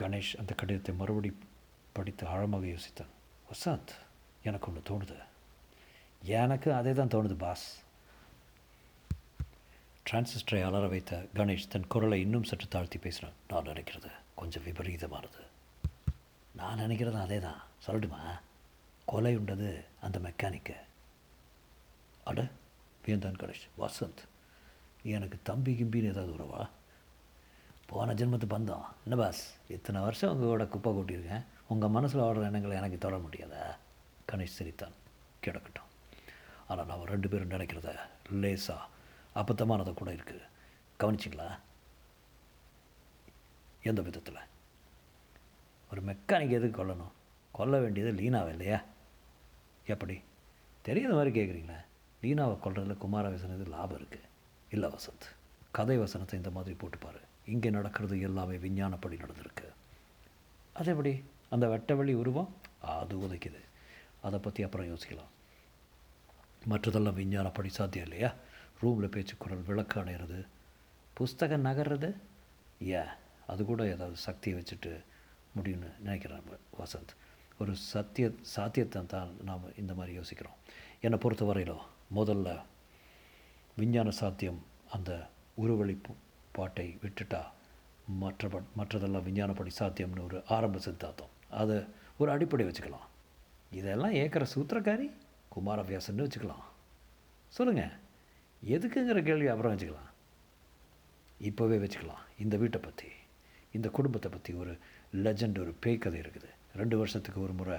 கணேஷ் 0.03 0.37
அந்த 0.39 0.55
கடிதத்தை 0.57 0.95
மறுபடி 0.95 1.37
படித்து 1.93 2.27
ஆழமாக 2.27 2.67
யோசித்தான். 2.67 3.13
வசந்த் 3.51 3.95
எனக்கு 4.43 4.73
ஒன்று 4.73 4.83
தோணுது. 4.89 5.17
எனக்கு 6.23 6.75
அதே 6.75 6.93
தான் 6.93 7.09
தோணுது 7.09 7.35
பாஸ். 7.39 7.83
டிரான்சிஸ்டரை 10.11 10.65
அலற 10.65 10.89
வைத்த 10.89 11.27
கணேஷ் 11.35 11.69
தன் 11.69 11.87
குரலை 11.87 12.21
இன்னும் 12.21 12.43
சற்று 12.43 12.69
தாழ்த்தி 12.69 12.99
பேசினான். 12.99 13.33
நான் 13.49 13.65
நினைக்கிறது 13.65 14.11
கொஞ்சம் 14.35 14.63
விபரீதமானது. 14.63 15.47
நான் 16.55 16.79
நினைக்கிறதும் 16.79 17.21
அதே 17.21 17.39
தான் 17.39 17.63
சொல்லட்டுமா? 17.87 18.41
கொலை 19.05 19.37
உண்டது 19.37 19.85
அந்த 20.01 20.19
மெக்கானிக்கு. 20.19 20.75
அட 22.25 22.43
வியந்தான் 23.07 23.39
கணேஷ். 23.39 23.69
வசந்த் 23.79 24.17
எனக்கு 25.03 25.39
தம்பி 25.43 25.73
கிம்பின்னு 25.73 26.05
ஏதாவது 26.05 26.33
உறவா? 26.33 26.69
போன 27.87 28.15
ஜென்மத்து 28.15 28.45
பந்தம். 28.51 28.85
என்ன 29.05 29.17
பாஸ்? 29.17 29.55
இத்தனை 29.69 30.01
வருஷம் 30.01 30.43
உங்களோட 30.43 30.69
குப்பை 30.69 30.93
கொட்டியிருக்கேன். 30.93 31.45
உங்கள் 31.69 31.89
மனசில் 31.89 32.21
ஓடுற 32.21 32.43
எண்ணங்களை 32.43 32.77
எனக்கு 32.77 32.99
தொட 32.99 33.17
முடியாதா? 33.17 33.77
கணேஷ் 34.33 34.57
சிரித்தான். 34.59 34.93
கிடக்கட்டும். 35.45 35.87
ஆனால் 36.69 36.87
நாம் 36.87 37.05
ரெண்டு 37.05 37.29
பேரும் 37.29 37.51
நினைக்கிறத 37.51 37.99
லேசாக 38.31 38.85
அபத்தமானதை 39.39 39.95
கூட 39.95 40.13
இருக்குது 40.13 40.43
கவனிச்சிங்களா? 41.01 41.59
எந்த 43.83 44.03
விதத்தில்? 44.03 44.39
ஒரு 45.91 46.03
மெக்கானிக் 46.03 46.51
எதுக்கு 46.51 46.85
கொல்லணும்? 46.85 47.13
கொல்ல 47.53 47.79
வேண்டியது 47.79 48.13
லீனாவை 48.13 48.49
இல்லையா? 48.49 48.83
எப்படி? 49.87 50.23
தெரியாத 50.83 51.15
மாதிரி 51.15 51.41
கேட்குறீங்களே 51.41 51.85
லீனாவை 52.23 52.57
கொல்றதுல 52.65 52.97
குமாரவேசனுக்கு 53.07 53.69
லாபம் 53.69 54.03
இருக்குது 54.03 54.27
இல்லை 54.71 54.91
வசந்த். 54.91 55.27
கதை 55.71 55.97
வசனத்தை 55.97 56.39
இந்த 56.39 56.51
மாதிரி 56.51 56.77
போட்டுப்பாரு 56.81 57.21
இங்கே 57.47 57.71
நடக்கிறது 57.71 58.21
எல்லாமே 58.21 58.57
விஞ்ஞானப்படி 58.57 59.17
நடந்திருக்கு. 59.17 59.67
அது 60.73 60.91
எப்படி? 60.91 61.25
அந்த 61.51 61.67
வெட்டவெளி 61.69 62.15
உருவம்? 62.15 62.57
அது 62.81 63.17
உதைக்குது. 63.17 63.61
அதை 64.23 64.39
பற்றி 64.39 64.63
அப்புறம் 64.63 64.87
யோசிக்கலாம். 64.87 65.33
மற்றதெல்லாம் 66.69 67.15
விஞ்ஞானப்படி 67.15 67.67
சாத்தியம் 67.67 68.07
இல்லையா? 68.07 68.35
ரூமில் 68.81 69.09
பேச்சு 69.09 69.35
குரல் 69.39 69.63
விளக்கு 69.67 70.01
அணையிறது 70.01 70.47
புஸ்தகம் 71.13 71.65
நகர்றது? 71.65 72.15
ஏ 72.83 73.01
அது 73.47 73.65
கூட 73.65 73.87
ஏதாவது 73.87 74.17
சக்தியை 74.17 74.63
வச்சுட்டு 74.63 75.05
முடியும்னு 75.57 75.99
நினைக்கிறேன் 75.99 76.43
வசந்த். 76.79 77.15
ஒரு 77.59 77.77
சத்திய 77.77 78.31
சாத்தியத்தை 78.43 79.07
தான் 79.07 79.37
நாம் 79.45 79.79
இந்த 79.79 79.95
மாதிரி 79.95 80.15
யோசிக்கிறோம். 80.15 80.53
என்னை 81.01 81.19
பொறுத்த 81.19 81.45
வரையிலும் 81.45 81.85
முதல்ல 82.15 82.63
விஞ்ஞான 83.77 84.11
சாத்தியம் 84.11 84.63
அந்த 84.91 85.27
உருவழி 85.63 85.99
பாட்டை 86.53 86.99
விட்டுட்டா 87.03 87.43
மற்ற 88.07 88.63
மற்றதெல்லாம் 88.77 89.23
விஞ்ஞானப்படி 89.23 89.71
சாத்தியம்னு 89.79 90.25
ஒரு 90.25 90.43
ஆரம்ப 90.49 90.79
சித்தாந்தம். 90.79 91.33
அதை 91.51 91.85
ஒரு 92.19 92.31
அடிப்படை 92.31 92.67
வச்சுக்கலாம். 92.67 93.09
இதெல்லாம் 93.71 94.13
ஏக்கிற 94.13 94.47
சூத்திரக்காரி 94.55 95.11
குமாரவியாசன்னு 95.57 96.25
வச்சுக்கலாம். 96.27 96.65
சொல்லுங்கள் 97.49 98.07
எதுக்குங்கிற 98.67 99.23
கேள்வி 99.23 99.47
அப்புறம் 99.47 99.77
வச்சுக்கலாம். 99.77 100.11
இப்போவே 101.43 101.77
வச்சுக்கலாம். 101.85 102.25
இந்த 102.39 102.57
வீட்டை 102.57 102.81
பற்றி 102.81 103.09
இந்த 103.73 103.89
குடும்பத்தை 103.89 104.31
பற்றி 104.31 104.53
ஒரு 104.55 104.79
லெஜண்ட் 105.15 105.59
ஒரு 105.59 105.75
பேய் 105.81 105.99
கதை 105.99 106.21
இருக்குது. 106.21 106.49
ரெண்டு 106.77 106.97
வருஷத்துக்கு 106.97 107.43
ஒரு 107.43 107.53
முறை 107.53 107.79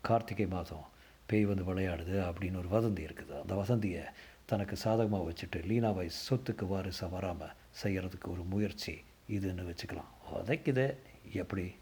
கார்த்திகை 0.00 0.46
மாதம் 0.46 0.84
பேய் 1.26 1.44
வந்து 1.44 1.74
விளையாடுது 1.74 2.16
அப்படின்னு 2.28 2.56
ஒரு 2.56 2.68
வதந்தி 2.68 3.02
இருக்குது. 3.02 3.40
அந்த 3.40 3.54
வதந்தியை 3.54 4.02
தனக்கு 4.44 4.76
சாதகமாக 4.76 5.30
வச்சுட்டு 5.30 5.64
லீனாவை 5.64 6.10
சொத்துக்கு 6.28 6.66
வாரிசாக 6.66 7.12
வராமல் 7.12 7.52
செய்கிறதுக்கு 7.82 8.24
ஒரு 8.24 8.42
முயற்சி 8.42 9.02
இதுன்னு 9.28 9.68
வச்சுக்கலாம். 9.70 10.10
உதைக்குது 10.34 10.94
எப்படி? 11.32 11.74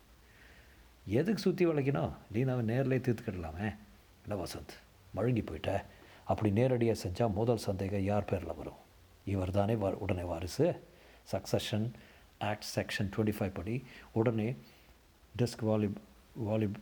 எதுக்கு 1.04 1.40
சுற்றி 1.40 1.66
வளைக்கணும்? 1.66 2.12
லீனாவை 2.32 2.62
நேரிலே 2.62 2.96
தீர்த்துக்கிடலாமே. 2.96 3.76
இல்லை 4.22 4.44
வசந்த்? 4.44 4.74
மழுங்கி 5.16 5.42
போயிட்ட? 5.42 5.84
அப்படி 6.30 6.50
நேரடியாக 6.58 6.98
செஞ்சால் 7.04 7.36
முதல் 7.40 7.64
சந்தேகம் 7.68 8.06
யார் 8.10 8.28
பேரில் 8.30 8.58
வரும்? 8.60 8.80
இவர் 9.34 9.56
தானே 9.58 9.74
வா 9.82 9.90
உடனே 10.04 10.24
வாரிசு. 10.32 10.66
Succession 11.32 11.86
act 12.50 12.68
section 12.74 13.08
twenty 13.14 13.34
five 13.38 13.56
படி 13.58 13.74
உடனே 14.20 14.48
டிஸ்க் 15.40 15.64
வாலி 15.70 15.88
வாலிப் 16.48 16.78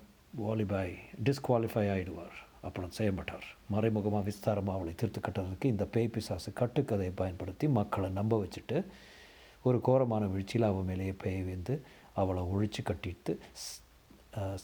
வாலிபாய் 0.47 0.95
டிஸ்குவாலிஃபை 1.27 1.85
ஆகிடுவார் 1.93 2.37
அப்புறம் 2.67 2.95
செய்ய 2.97 3.11
மாட்டார் 3.17 3.47
மறைமுகமாக 3.73 4.23
விஸ்தாரமாக 4.29 4.77
அவளை 4.79 4.93
திருத்து 5.01 5.21
கட்டுறதுக்கு 5.27 5.73
இந்த 5.75 5.85
பேய் 5.95 6.13
பிசாசு 6.15 6.51
கட்டுக்கதையை 6.61 7.13
பயன்படுத்தி 7.21 7.67
மக்களை 7.79 8.09
நம்ப 8.19 8.41
வச்சுட்டு 8.43 8.79
ஒரு 9.69 9.79
கோரமான 9.89 10.25
வீழ்ச்சியில் 10.35 10.69
அவள் 10.69 10.89
மேலேயே 10.91 11.15
பேய் 11.23 11.43
வந்து 11.53 11.75
அவளை 12.23 12.43
ஒழிச்சு 12.55 12.83
கட்டிட்டு 12.91 13.33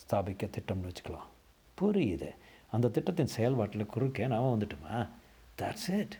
ஸ்தாபிக்க 0.01 0.49
திட்டம்னு 0.57 0.91
வச்சுக்கலாம். 0.91 1.29
புரியுது. 1.79 2.31
அந்த 2.73 2.88
திட்டத்தின் 2.88 3.35
செயல்பாட்டில் 3.37 3.87
குறுக்கே 3.87 4.26
நாம் 4.26 4.50
வந்துட்டோமா? 4.52 5.09
தட்ஸ் 5.59 5.91
இட் 5.99 6.17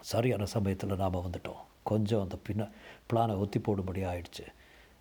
சரியான 0.00 0.44
சமயத்தில் 0.44 1.00
நாம் 1.02 1.24
வந்துட்டோம். 1.26 1.62
கொஞ்சம் 1.82 2.22
அந்த 2.22 2.36
பின்ன 2.48 2.70
பிளானை 3.10 3.36
ஒத்தி 3.38 3.58
போடும்படி 3.58 4.00
ஆயிடுச்சு. 4.04 4.46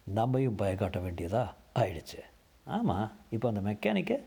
நம்மையும் 0.04 0.58
பயக்காட்ட 0.58 1.02
வேண்டியதாக 1.02 1.56
ஆயிடுச்சு. 1.76 2.20
ஆமாம் 2.66 3.12
இப்போ 3.30 3.48
அந்த 3.52 3.62
மெக்கானிக்கு 3.70 4.18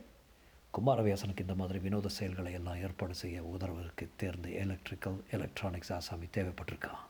குமாரவியாசனுக்கு 0.77 1.41
இந்த 1.41 1.55
மாதிரி 1.55 1.79
வினோத 1.79 2.09
செயல்களை 2.09 2.53
எல்லாம் 2.53 2.81
ஏற்பாடு 2.83 3.15
செய்ய 3.15 3.43
உதவுவதற்கு 3.43 4.05
தேர்ந்த 4.17 4.49
எலக்ட்ரிக்கல் 4.49 5.19
எலக்ட்ரானிக்ஸ் 5.31 5.93
ஆசாமி 5.93 6.29
தேவைப்பட்டிருக்கான். 6.37 7.03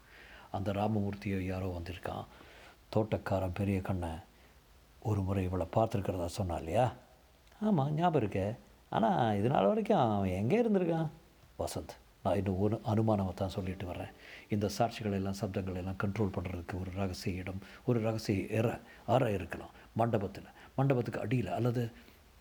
அந்த 0.51 0.73
ராமமூர்த்தியோ 0.73 1.39
யாரோ 1.41 1.69
வந்திருக்கான். 1.79 2.25
தோட்டக்காரன் 2.97 3.55
பெரிய 3.55 3.81
கண்ணை 3.81 4.09
ஒரு 5.03 5.23
முறை 5.23 5.45
இவளை 5.45 5.67
பார்த்துருக்கிறதா 5.77 6.27
சொன்னா 6.27 6.57
இல்லையா? 6.57 6.93
ஆமாம் 7.61 7.95
ஞாபகம் 7.95 8.29
இருக்கே. 8.29 8.47
ஆனால் 8.97 9.37
இது 9.39 9.49
நாள் 9.53 9.69
வரைக்கும் 9.71 10.03
அவன் 10.05 10.39
எங்கே 10.41 10.59
இருந்திருக்கான்? 10.63 11.11
வசந்த் 11.59 11.93
நான் 12.25 12.37
இன்னும் 12.41 12.61
ஒரு 12.65 12.77
அனுமானமாக 12.93 13.35
தான் 13.35 13.55
சொல்லிட்டு 13.57 13.85
வரேன் 13.91 14.13
இந்த 14.55 14.67
சாட்சிகள் 14.79 15.17
எல்லாம் 15.19 15.39
சப்தங்கள் 15.41 15.79
எல்லாம் 15.81 15.99
கண்ட்ரோல் 16.03 16.35
பண்ணுறதுக்கு 16.37 16.75
ஒரு 16.81 16.91
ரகசிய 17.01 17.43
இடம் 17.43 17.61
ஒரு 17.85 17.99
ரகசிய 18.07 18.43
எற 18.59 18.67
அற 19.15 19.31
இருக்கலாம் 19.37 19.73
மண்டபத்தில். 20.01 20.49
மண்டபத்துக்கு 20.77 21.23
அடியில் 21.25 21.51
அல்லது 21.59 21.83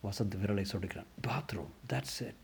வசந்த் 0.04 0.36
விரலை 0.42 0.66
சொல்லிக்கிறான் 0.74 1.10
பாத்ரூம் 1.28 1.72
தட்ஸ் 1.92 2.20
இட் 2.28 2.40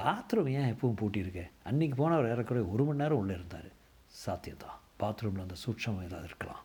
பாத்ரூம் 0.00 0.50
ஏன் 0.60 0.70
எப்பவும் 0.72 0.98
பூட்டியிருக்கேன் 1.00 1.50
அன்றைக்கி 1.68 1.96
போனவர் 2.02 2.30
ஏறக்குறைய 2.32 2.66
ஒரு 2.74 2.84
மணி 2.84 3.02
நேரம் 3.02 3.20
உள்ளே 3.22 3.34
இருந்தார். 3.34 3.68
சாத்தியம்தான். 4.24 4.78
பாத்ரூமில் 5.00 5.44
அந்த 5.46 5.56
சூட்சம் 5.64 6.02
ஏதாவது 6.06 6.28
இருக்கலாம். 6.30 6.62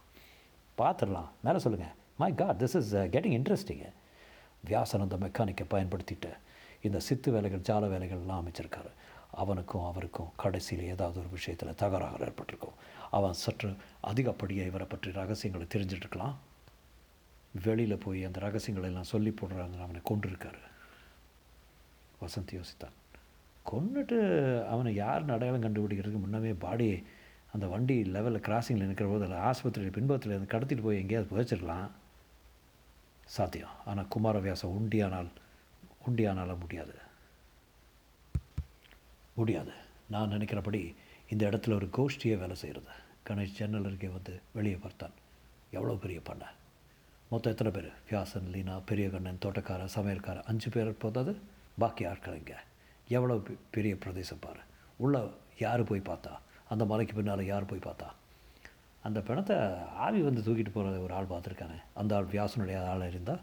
பார்த்துடலாம் 0.81 1.29
மேலே 1.45 1.59
சொல்லுங்கள் 1.65 1.95
my 2.21 2.31
God 2.41 2.61
this 2.63 2.75
is 2.79 2.91
getting 3.15 3.37
interesting 3.39 3.89
Vyasan 4.63 5.01
அந்த 5.01 5.15
மெக்கானிக்கை 5.15 5.65
பயன்படுத்திட்டு 5.69 6.31
இந்த 6.81 6.99
சித்து 6.99 7.31
வேலைகள் 7.31 7.67
ஜால 7.69 7.85
வேலைகள்லாம் 7.93 8.41
அமைச்சிருக்காரு. 8.41 8.91
அவனுக்கும் 9.31 9.85
அவருக்கும் 9.85 10.31
கடைசியில் 10.35 10.85
ஏதாவது 10.85 11.19
ஒரு 11.19 11.29
விஷயத்தில் 11.29 11.75
தகராறு 11.75 12.25
ஏற்பட்டிருக்கும். 12.25 12.77
அவன் 13.11 13.33
சற்று 13.33 13.69
அதிகப்படியாக 14.03 14.71
இவரை 14.71 14.87
பற்றி 14.87 15.11
ரகசியங்களை 15.11 15.67
தெரிஞ்சிட்ருக்கலாம். 15.75 16.35
வெளியில் 17.63 17.97
போய் 17.97 18.23
அந்த 18.23 18.39
ரகசியங்களை 18.39 18.89
எல்லாம் 18.89 19.11
சொல்லி 19.13 19.29
போடுறாங்க 19.29 19.77
அவனை 19.81 20.01
கொண்டிருக்காரு 20.09 20.61
வசந்த் 22.21 22.55
யோசித்தான். 22.57 22.97
கொண்டுட்டு 23.71 24.17
அவனை 24.65 24.95
யார் 24.95 25.31
அடையாளம் 25.31 25.63
கண்டுபிடிக்கிறதுக்கு 25.63 26.19
முன்னமே 26.19 26.53
பாடி 26.53 27.05
அந்த 27.53 27.67
வண்டி 27.67 28.01
லெவலில் 28.03 28.45
கிராசிங்கில் 28.47 28.89
நிற்கிற 28.89 29.09
போது 29.09 29.25
அதில் 29.25 29.43
ஆஸ்பத்திரியில் 29.49 29.97
பின்பத்தில் 29.97 30.39
கடத்திட்டு 30.39 30.83
போய் 30.83 30.99
எங்கேயாவது 30.99 31.31
புதைச்சிடலாம். 31.31 31.89
சாத்தியம். 33.31 33.69
ஆனால் 33.85 34.07
குமாரவியாசம் 34.15 34.77
உண்டியானால் 34.79 35.27
உண்டியானால 36.07 36.59
முடியாது. 36.59 36.95
முடியாது. 39.33 39.71
நான் 40.09 40.27
நினைக்கிறபடி 40.27 40.95
இந்த 41.29 41.50
இடத்துல 41.50 41.73
ஒரு 41.73 41.89
கோஷ்டியே 41.97 42.38
வேலை 42.38 42.55
செய்கிறது 42.55 42.88
கணேஷ் 43.29 43.51
ஜன்னல் 43.51 43.85
அருகே 43.85 44.07
வந்து 44.07 44.41
வெளியே 44.51 44.75
பார்த்தான். 44.75 45.11
எவ்வளோ 45.71 45.93
பெரிய 45.93 46.21
பண்ணை? 46.21 46.47
மொத்தம் 47.29 47.51
எத்தனை 47.51 47.71
பேர்? 47.71 47.91
வியாசன் 48.09 48.50
லீனா 48.50 48.79
பெரிய 48.79 49.09
கண்ணன் 49.09 49.38
தோட்டக்கார 49.45 49.88
சமையல்காரன் 49.95 50.43
அஞ்சு 50.43 50.69
பேர் 50.69 50.97
போதாது 50.97 51.39
பாக்கி 51.77 52.05
ஆட்கள் 52.05 52.38
இங்கே 52.38 52.53
எவ்வளோ 53.07 53.35
பெ- 53.35 53.55
பெரிய 53.71 53.97
பிரதேசம் 53.97 54.39
பாரு. 54.39 54.59
உள்ளே 54.95 55.31
யார் 55.59 55.83
போய் 55.83 56.00
பார்த்தா? 56.00 56.38
அந்த 56.69 56.85
மலைக்கு 56.85 57.13
பின்னால் 57.15 57.45
யார் 57.45 57.65
போய் 57.65 57.79
பார்த்தா? 57.79 58.07
அந்த 59.03 59.20
பிணத்தை 59.22 59.58
ஆவி 59.98 60.22
வந்து 60.22 60.41
தூக்கிட்டு 60.41 60.72
போகிற 60.74 61.00
ஒரு 61.00 61.13
ஆள் 61.13 61.25
பார்த்துருக்கானே. 61.25 61.79
அந்த 61.93 62.15
ஆள் 62.15 62.25
வியாசனுடைய 62.25 62.86
ஆள் 62.86 63.08
இருந்தால் 63.08 63.39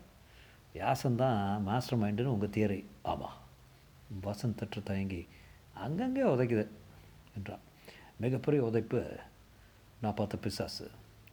வியாசந்தான் 0.74 1.60
மாஸ்டர் 1.60 1.98
மைண்டுன்னு 1.98 2.34
உங்கள் 2.34 2.48
தியரி 2.48 2.84
ஆமாம் 3.02 3.36
வசந்த் 4.22 4.54
தற்று 4.54 4.82
தயங்கி 4.82 5.26
அங்கங்கே 5.74 6.22
உதைக்குது 6.22 6.68
என்றான். 7.36 7.64
மிகப்பெரிய 8.16 8.64
உதைப்பு 8.64 9.18
நான் 10.02 10.14
பார்த்த 10.14 10.36
பிசாசு. 10.36 10.90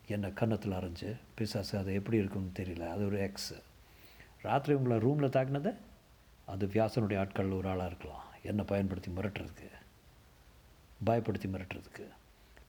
என்னை 0.08 0.34
கன்னத்தில் 0.34 0.72
அரைஞ்சு 0.72 1.16
பிசாசு 1.36 1.78
அது 1.78 1.94
எப்படி 1.94 2.18
இருக்குன்னு 2.18 2.58
தெரியல. 2.60 2.90
அது 2.90 3.06
ஒரு 3.06 3.32
எக்ஸு 3.32 3.62
ராத்திரி 4.42 4.74
உங்களை 4.74 4.98
ரூமில் 5.00 5.30
தாக்கினது? 5.30 5.74
அது 6.46 6.66
வியாசனுடைய 6.68 7.20
ஆட்களில் 7.20 7.58
ஒரு 7.58 7.70
ஆளாக 7.70 7.86
இருக்கலாம். 7.86 8.24
என்னை 8.44 8.66
பயன்படுத்தி 8.66 9.12
மிரட்டுறதுக்கு 9.12 9.70
பயப்படுத்தி 11.06 11.48
மிரட்டுறதுக்கு. 11.48 12.06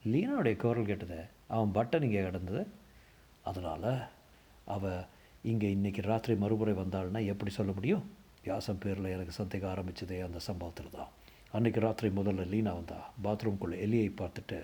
லீனாவுடைய 0.05 0.55
குரல் 0.55 0.85
கேட்டதை 0.85 1.17
அவன் 1.53 1.75
பட்டன் 1.77 2.05
இங்கே 2.07 2.23
கிடந்தது. 2.27 2.61
அதனால் 3.49 3.91
அவள் 4.75 5.05
இங்கே 5.51 5.67
இன்றைக்கி 5.75 6.01
ராத்திரி 6.11 6.33
மறுமுறை 6.43 6.73
வந்தாள்னா 6.83 7.19
எப்படி 7.33 7.51
சொல்ல 7.51 7.71
முடியும்? 7.71 8.05
வியாசம் 8.45 8.81
பேரில் 8.83 9.13
எனக்கு 9.15 9.33
சந்தேகம் 9.41 9.71
ஆரம்பித்ததே 9.73 10.17
அந்த 10.25 10.39
சம்பவத்தில் 10.47 10.95
தான். 10.97 11.11
அன்றைக்கி 11.57 11.79
ராத்திரி 11.85 12.09
முதல்ல 12.19 12.45
லீனா 12.53 12.71
வந்தா 12.79 12.97
பாத்ரூம்குள்ளே 13.25 13.77
எலியை 13.85 14.09
பார்த்துட்டு 14.21 14.57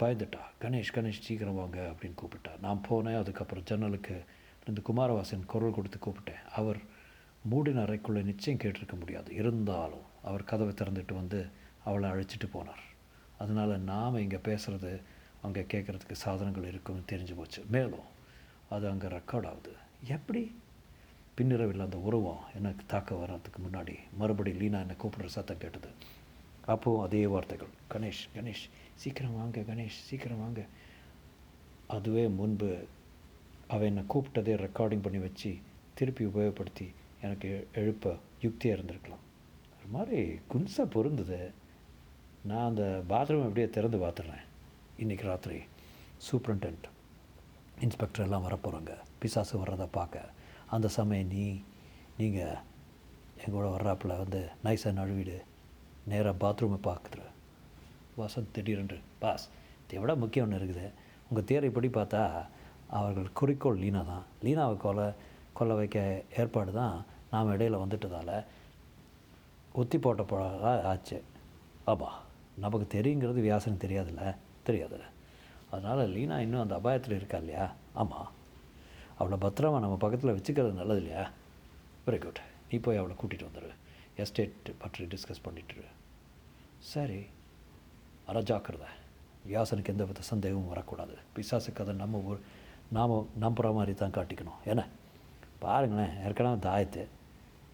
பயந்துட்டா 0.00 0.42
கணேஷ் 0.62 0.94
கணேஷ் 0.96 1.24
சீக்கிரம் 1.26 1.58
வாங்க 1.60 1.78
அப்படின்னு 1.90 2.16
கூப்பிட்டா. 2.22 2.52
நான் 2.64 2.80
போனேன் 2.88 3.18
அதுக்கப்புறம் 3.22 3.66
ஜன்னலுக்கு 3.70 4.16
இந்த 4.70 4.80
குமாரவாசன் 4.88 5.44
குரல் 5.52 5.76
கொடுத்து 5.76 5.98
கூப்பிட்டேன். 5.98 6.42
அவர் 6.60 6.80
மூடின 7.50 7.82
அறைக்குள்ளே 7.84 8.22
நிச்சயம் 8.30 8.60
கேட்டிருக்க 8.62 8.96
முடியாது. 8.98 9.28
இருந்தாலும் 9.40 10.06
அவர் 10.28 10.48
கதவை 10.50 10.72
திறந்துட்டு 10.80 11.14
வந்து 11.20 11.40
அவளை 11.84 12.08
அழைச்சிட்டு 12.10 12.48
போனார். 12.56 12.82
அதனால் 13.38 13.74
நாம் 13.92 14.22
இங்கே 14.24 14.40
பேசுகிறது 14.48 14.92
அங்கே 15.42 15.62
கேட்குறதுக்கு 15.72 16.16
சாதனங்கள் 16.24 16.70
இருக்குன்னு 16.72 17.08
தெரிஞ்சு 17.12 17.34
போச்சு. 17.36 17.60
மேலும் 17.74 18.08
அது 18.74 18.84
அங்கே 18.88 19.06
ரெக்கார்ட் 19.06 19.48
ஆகுது. 19.52 19.72
எப்படி? 20.16 20.42
பின்னிரவில் 21.34 21.84
அந்த 21.86 21.98
உருவம் 22.08 22.42
எனக்கு 22.58 22.84
தாக்க 22.86 23.14
வர்றதுக்கு 23.14 23.60
முன்னாடி 23.62 23.94
மறுபடியும் 24.18 24.58
லீனா 24.58 24.80
என்னை 24.84 24.96
கூப்பிடுற 25.02 25.26
சத்தம் 25.26 25.62
கேட்டது. 25.64 25.90
அப்போது 26.66 27.02
அதே 27.04 27.26
வார்த்தைகள் 27.26 27.72
கணேஷ் 27.92 28.24
கணேஷ் 28.36 28.64
சீக்கிரம் 28.94 29.36
வாங்க 29.36 29.60
கணேஷ் 29.60 30.00
சீக்கிரம் 30.08 30.40
வாங்க. 30.40 30.62
அதுவே 31.86 32.28
முன்பு 32.28 32.70
அவன் 33.68 33.88
என்னை 33.90 34.04
கூப்பிட்டதே 34.14 34.54
ரெக்கார்டிங் 34.66 35.04
பண்ணி 35.06 35.18
வச்சு 35.18 35.50
திருப்பி 35.94 36.24
உபயோகப்படுத்தி 36.24 36.86
எனக்கு 37.22 37.68
எழுப்ப 37.74 38.14
யுக்தியாக 38.42 38.76
இருந்திருக்கலாம். 38.78 39.24
ஒரு 39.78 39.88
மாதிரி 39.90 40.22
குன்சா 40.52 40.84
பொருந்தது. 40.90 41.40
நான் 42.44 42.68
அந்த 42.68 42.84
பாத்ரூம் 43.08 43.46
அப்படியே 43.48 43.68
திறந்து 43.70 43.98
பார்த்துடுறேன். 43.98 44.46
இன்றைக்கி 45.00 45.24
ராத்திரி 45.26 45.58
சூப்ரண்டென்ட் 46.24 46.86
இன்ஸ்பெக்டர் 47.84 48.24
எல்லாம் 48.24 48.44
வரப்போகிறாங்க 48.46 48.92
பிசாசு 49.20 49.54
வர்றதை 49.58 49.86
பார்க்க. 49.96 50.24
அந்த 50.74 50.88
சமயம் 50.88 51.30
நீ 51.34 51.44
நீங்கள் 52.18 52.58
எங்களோட 53.44 53.68
வர்றாப்புல 53.76 54.16
வந்து 54.22 54.40
நைஸாக 54.64 54.92
நழுவிடு. 54.98 55.38
நேராக 56.10 56.34
பாத்ரூமை 56.42 56.78
பார்க்குற 56.88 57.22
வசந்த் 58.20 58.52
திடீரென்று 58.52 58.98
பாஸ் 59.18 59.46
இதை 59.84 60.00
விட 60.00 60.14
முக்கியம் 60.14 60.46
ஒன்று 60.46 60.60
இருக்குது. 60.60 60.86
உங்கள் 61.28 61.48
தேரைப்படி 61.50 61.90
பார்த்தா 61.98 62.22
அவர்கள் 63.00 63.36
குறிக்கோள் 63.40 63.82
லீனா 63.84 64.04
தான். 64.12 64.24
லீனாவை 64.44 64.76
கொலை 64.76 65.08
கொல்ல 65.58 65.74
வைக்க 65.74 65.98
ஏற்பாடு 66.36 66.72
தான் 66.72 67.04
நாம் 67.30 67.52
இடையில 67.56 67.82
வந்துட்டதால் 67.84 68.36
ஒத்தி 69.72 69.98
போட்ட 69.98 70.22
போட 70.22 70.78
ஆச்சு. 70.94 71.20
ஆமாம் 71.84 72.18
நமக்கு 72.64 72.86
தெரியுங்கிறது 72.96 73.48
வியாசனம் 73.50 73.84
தெரியாதுல்ல. 73.86 74.34
தெரியாது. 74.62 75.00
அதனால் 75.70 76.08
லீனா 76.08 76.40
இன்னும் 76.40 76.60
அந்த 76.60 76.76
அபாயத்தில் 76.76 77.18
இருக்கா 77.18 77.38
இல்லையா? 77.38 77.66
ஆமாம் 77.92 78.30
அவளை 79.18 79.38
பத்திரமா 79.38 79.80
நம்ம 79.84 79.96
பக்கத்தில் 79.96 80.34
வச்சுக்கிறது 80.36 80.72
நல்லது 80.72 81.00
இல்லையா? 81.02 81.30
வெரி 82.06 82.18
குட் 82.18 82.40
நீ 82.70 82.78
போய் 82.78 82.96
அவளை 82.96 83.16
கூட்டிகிட்டு 83.16 83.48
வந்துடு 83.48 83.70
எஸ்டேட் 84.16 84.78
பற்றி 84.78 85.04
டிஸ்கஸ் 85.04 85.44
பண்ணிட்டுரு 85.44 85.84
சரி. 86.78 87.20
ஆனால் 88.26 88.42
ஜாக்கிரதை. 88.42 88.86
வியாசனுக்கு 89.48 89.92
எந்த 89.94 90.04
வித 90.04 90.20
சந்தேகமும் 90.20 90.68
வரக்கூடாது. 90.68 91.14
பிசாசு 91.34 91.72
கதை 91.72 91.94
நம்ம 91.94 92.18
ஊர் 92.18 92.40
நாம் 92.96 93.26
நம்புகிற 93.40 93.74
மாதிரி 93.74 93.94
தான் 93.94 94.10
காட்டிக்கணும். 94.10 94.60
ஏன்னா 94.64 94.84
பாருங்களேன் 95.58 96.14
ஏற்கனவே 96.24 96.58
தாயத்து. 96.68 97.02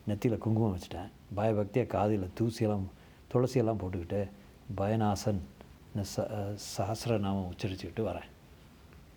நெத்தியில் 0.09 0.39
குங்குமம் 0.39 0.79
வச்சுட்டேன். 0.79 1.11
பயபக்தியாக 1.37 1.87
காதில் 1.87 2.31
தூசியெல்லாம் 2.41 2.87
துளசியெல்லாம் 3.33 3.81
போட்டுக்கிட்டு 3.83 4.21
பயனாசன் 4.77 5.41
ச 6.05 6.25
சஹசிரநாமம் 6.67 7.49
உச்சரிச்சுக்கிட்டு 7.49 8.03
வரேன் 8.03 8.29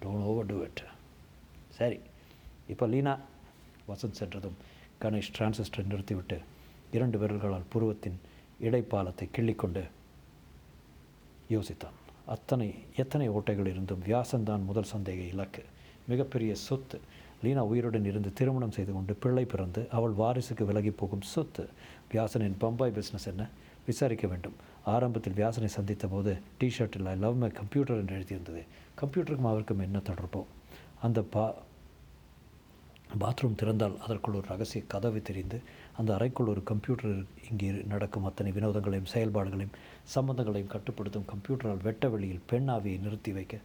டோன்ட் 0.01 0.25
ஓவர் 0.25 0.47
டூ 0.47 0.57
இட் 0.63 0.83
சரி 1.77 1.99
இப்போ 2.69 2.85
லீனா 2.87 3.13
வசந்த் 3.87 4.19
சென்றதும் 4.19 4.57
கணேஷ் 4.99 5.31
டிரான்சிஸ்டர் 5.37 5.87
நிறுத்திவிட்டு 5.87 6.37
இரண்டு 6.91 7.17
விரல்களால் 7.17 7.69
புருவத்தின் 7.69 8.17
இடைப்பாலத்தை 8.59 9.27
கிள்ளிக்கொண்டு 9.31 9.83
யோசித்தான் 11.49 11.97
அத்தனை 12.25 12.67
எத்தனை 12.95 13.27
ஓட்டைகள் 13.29 13.71
இருந்தும் 13.71 14.03
வியாசன்தான் 14.05 14.63
முதல் 14.63 14.91
சந்தேக 14.91 15.21
இலக்கு 15.25 15.63
மிகப்பெரிய 16.07 16.51
சொத்து 16.57 16.97
லீனா 17.43 17.61
உயிருடன் 17.63 18.05
இருந்து 18.05 18.29
திருமணம் 18.33 18.71
செய்து 18.71 18.91
கொண்டு 18.93 19.13
பிள்ளை 19.15 19.45
பிறந்து 19.45 19.81
அவள் 19.91 20.15
வாரிசுக்கு 20.15 20.63
விலகி 20.65 20.91
போகும் 20.91 21.25
சொத்து 21.31 21.63
வியாசனின் 22.11 22.57
பம்பாய் 22.57 22.95
பிஸ்னஸ் 22.95 23.27
என்ன 23.27 23.43
விசாரிக்க 23.85 24.27
வேண்டும். 24.27 24.55
ஆரம்பத்தில் 24.85 25.33
வியாசனை 25.33 25.65
சந்தித்த 25.65 26.07
போது 26.07 26.31
டிஷர்ட்டில் 26.59 27.05
ஐ 27.05 27.15
லவ் 27.15 27.37
மை 27.37 27.49
கம்ப்யூட்டர் 27.49 27.97
என்று 27.97 28.15
எழுதியிருந்தது. 28.19 28.63
கம்ப்யூட்டருக்கும் 29.01 29.51
அவருக்கும் 29.51 29.79
என்ன 29.79 29.99
தொடர்போ? 29.99 30.43
அந்த 31.01 31.21
பா 31.21 31.53
பாத்ரூம் 33.19 33.57
திறந்தால் 33.61 33.95
அதற்குள் 33.99 34.33
ஒரு 34.33 34.47
ரகசிய 34.47 34.83
கதவு 34.87 35.21
தெரிந்து 35.21 35.61
அந்த 35.97 36.13
அறைக்குள் 36.13 36.47
ஒரு 36.47 36.63
கம்ப்யூட்டர் 36.63 37.25
இங்கே 37.49 37.71
நடக்கும். 37.71 38.25
அத்தனை 38.25 38.51
வினோதங்களையும் 38.51 39.11
செயல்பாடுகளையும் 39.13 39.75
சம்பந்தங்களையும் 40.15 40.73
கட்டுப்படுத்தும் 40.75 41.29
கம்ப்யூட்டரால் 41.33 41.83
வெட்ட 41.83 42.09
வெளியில் 42.09 42.45
பெண்ணாவியை 42.47 42.99
நிறுத்தி 42.99 43.31
வைக்க 43.31 43.57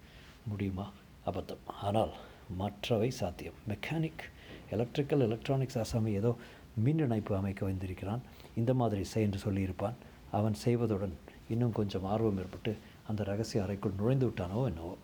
முடியுமா? 0.46 0.90
அபத்தம். 1.26 1.62
ஆனால் 1.82 2.12
மற்றவை 2.56 3.10
சாத்தியம். 3.10 3.60
மெக்கானிக் 3.68 4.24
எலக்ட்ரிக்கல் 4.70 5.20
எலக்ட்ரானிக்ஸ் 5.20 5.78
ஆசாமி 5.78 6.12
ஏதோ 6.12 6.36
மின் 6.84 6.98
இணைப்பு 6.98 7.36
அமைக்க 7.36 7.64
வந்திருக்கிறான் 7.66 8.22
இந்த 8.56 8.74
மாதிரி 8.74 9.04
செய் 9.04 9.22
என்று 9.22 9.38
சொல்லியிருப்பான். 9.38 9.94
அவன் 10.30 10.54
செய்வதுடன் 10.64 11.12
இன்னும் 11.48 11.72
கொஞ்சம் 11.72 12.04
ஆர்வம் 12.04 12.38
ஏற்பட்டு 12.38 12.76
அந்த 13.08 13.24
ரகசிய 13.24 13.62
அறைக்குள் 13.62 13.92
நுழைந்து 13.96 14.26
விட்டானோ 14.26 14.64
என்னவோ. 14.64 14.96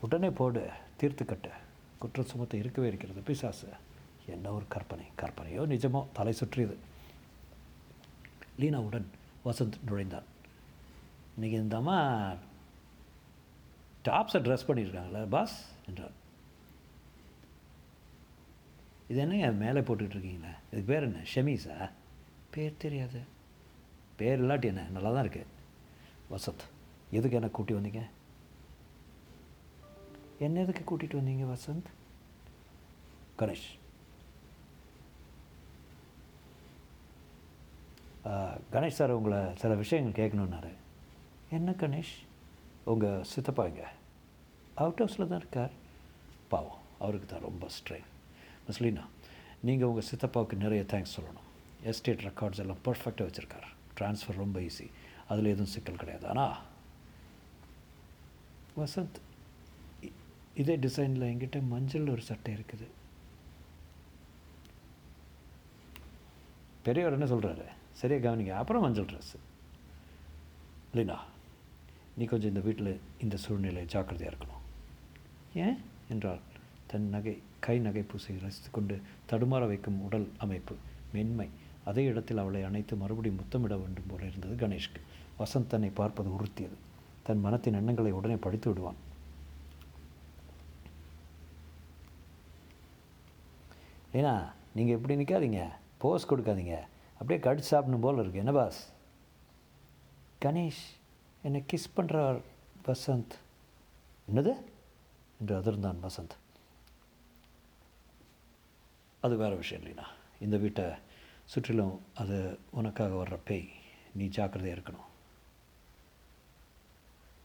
உடனே 0.00 0.30
போடு 0.30 0.68
தீர்த்து 0.96 1.24
கட்ட. 1.24 1.50
குற்றம் 1.98 2.46
இருக்கவே 2.52 2.86
இருக்கிறது 2.86 3.20
பிசாசு. 3.20 3.68
என்ன 4.26 4.50
ஒரு 4.50 4.64
கற்பனை 4.68 5.04
கற்பனையோ 5.16 5.62
நிஜமோ 5.62 6.06
தலை 6.12 6.32
சுற்றியது. 6.32 6.76
லீனாவுடன் 8.60 9.04
வசந்த் 9.44 9.72
நுழைந்தான். 9.86 10.22
இன்னைக்கு 11.34 11.58
இந்த 11.58 11.76
அம்மா 11.76 12.32
டாப்ஸை 14.04 14.32
ட்ரெஸ் 14.32 14.68
பண்ணியிருக்காங்களே 14.68 15.28
பாஸ்? 15.28 15.68
என்றார் 15.86 16.21
இது 19.12 19.20
என்னங்க 19.22 19.48
மேலே 19.62 19.80
போட்டுக்கிட்டு 19.86 20.18
இதுக்கு 20.72 20.90
பேர் 20.90 21.06
என்ன? 21.06 21.22
ஷெமீஸா? 21.32 21.74
பேர் 22.54 22.82
தெரியாது. 22.84 23.20
பேர் 24.20 24.42
இல்லாட்டி 24.42 24.68
என்ன? 24.70 24.82
நல்லா 24.94 25.10
தான் 25.14 25.24
இருக்குது 25.24 25.50
வசந்த் 26.30 26.64
எதுக்கு 27.16 27.38
என்ன 27.38 27.48
கூட்டி 27.56 27.72
வந்தீங்க? 27.78 28.02
என்ன 30.46 30.60
எதுக்கு 30.64 30.84
கூட்டிகிட்டு 30.90 31.18
வந்தீங்க 31.20 31.46
வசந்த்? 31.54 31.88
கணேஷ். 33.40 33.68
கணேஷ் 38.74 38.98
சார் 39.00 39.16
உங்களை 39.18 39.42
சில 39.62 39.74
விஷயங்கள் 39.82 40.18
கேட்கணுன்னாரு. 40.20 40.72
என்ன 41.58 41.74
கணேஷ்? 41.82 42.14
உங்கள் 42.92 43.26
சித்தப்பாங்க 43.34 43.82
அவுட் 44.82 45.02
ஹவுஸில் 45.02 45.30
தான் 45.34 45.42
இருக்கார். 45.44 45.76
பாவம் 46.54 46.80
அவருக்கு 47.04 47.28
தான் 47.34 47.46
ரொம்ப 47.48 47.66
ஸ்ட்ரெயின் 47.78 48.08
மிஸ்லினா 48.68 49.04
நீங்கள் 49.60 49.88
உங்கள் 49.88 50.08
சித்தப்பாவுக்கு 50.10 50.54
நிறைய 50.54 50.84
தேங்க்ஸ் 50.88 51.14
சொல்லணும். 51.20 51.48
எஸ்டேட் 51.82 52.20
ரெக்கார்ட்ஸ் 52.20 52.58
எல்லாம் 52.58 52.78
பர்ஃபெக்டாக 52.84 53.28
வச்சுருக்கார். 53.28 53.68
ட்ரான்ஸ்ஃபர் 53.98 54.36
ரொம்ப 54.36 54.60
ஈஸி 54.60 54.90
அதில் 55.28 55.44
எதுவும் 55.44 55.66
சிக்கல் 55.66 55.96
கிடையாது. 55.96 56.26
ஆனால் 56.28 56.58
வசந்த் 58.76 59.18
இதே 60.54 60.76
டிசைனில் 60.76 61.28
என்கிட்ட 61.32 61.66
மஞ்சள் 61.68 62.08
ஒரு 62.08 62.22
சட்டை 62.22 62.54
இருக்குது. 62.54 62.86
பெரியவர் 66.82 67.20
என்ன 67.20 67.34
சொல்கிறாரு 67.34 67.64
சரியாக 67.92 68.30
கவனிங்க. 68.30 68.50
அப்புறம் 68.50 68.82
மஞ்சள் 68.82 69.04
ட்ரெஸ்ஸு 69.04 69.38
லீனா 70.94 71.24
நீ 72.16 72.24
கொஞ்சம் 72.24 72.48
இந்த 72.48 72.60
வீட்டில் 72.60 73.00
இந்த 73.18 73.36
சூழ்நிலை 73.36 73.84
ஜாக்கிரதையாக 73.84 74.36
இருக்கணும். 74.36 74.62
ஏன்? 75.54 75.76
என்றால் 76.08 76.40
தன் 76.86 77.08
நகை 77.08 77.42
கை 77.62 77.78
நகை 77.78 78.04
ரசித்து 78.10 78.70
கொண்டு 78.70 79.00
தடுமாற 79.30 79.66
வைக்கும் 79.66 80.02
உடல் 80.02 80.32
அமைப்பு 80.38 80.74
மென்மை. 81.12 81.48
அதே 81.84 82.04
இடத்தில் 82.04 82.36
அவளை 82.36 82.62
அணைத்து 82.62 82.96
மறுபடியும் 82.96 83.36
முத்தமிட 83.36 83.76
வேண்டும் 83.76 84.06
போல 84.06 84.24
இருந்தது 84.24 84.68
கணேஷ்க்கு. 84.68 85.00
வசந்த் 85.38 85.66
தன்னை 85.66 85.88
பார்ப்பது 85.88 86.30
உறுத்தியது. 86.30 86.76
தன் 87.22 87.40
மனத்தின் 87.40 87.74
எண்ணங்களை 87.74 88.10
உடனே 88.10 88.36
படித்து 88.36 88.70
விடுவான். 88.70 88.94
ஏன்னா 94.12 94.52
நீங்கள் 94.74 94.94
எப்படி 94.94 95.16
நிற்காதீங்க 95.16 95.68
போஸ் 95.98 96.26
கொடுக்காதீங்க. 96.26 96.78
அப்படியே 97.18 97.46
கடிச்சு 97.46 97.58
சாப்பிடணும் 97.58 98.00
போல் 98.00 98.18
இருக்கு. 98.18 98.38
என்ன 98.38 98.52
பாஸ் 98.52 98.92
கணேஷ் 100.44 100.82
என்னை 101.42 101.64
கிஸ் 101.72 101.92
பண்ணுறார் 101.96 102.40
வசந்த். 102.86 103.34
என்னது? 104.34 104.52
என்று 105.40 105.60
அதிர்ந்தான் 105.60 105.96
வசந்த். 106.02 106.41
அது 109.22 109.36
வேறு 109.36 109.56
விஷயம் 109.56 109.84
இல்லைண்ணா. 109.84 110.06
இந்த 110.40 110.56
வீட்டை 110.56 110.84
சுற்றிலும் 111.44 112.00
அது 112.14 112.58
உனக்காக 112.70 113.14
வர்ற 113.14 113.38
பேய். 113.44 113.68
நீ 114.14 114.26
ஜாக்கிரதையாக 114.26 114.80
இருக்கணும். 114.80 115.10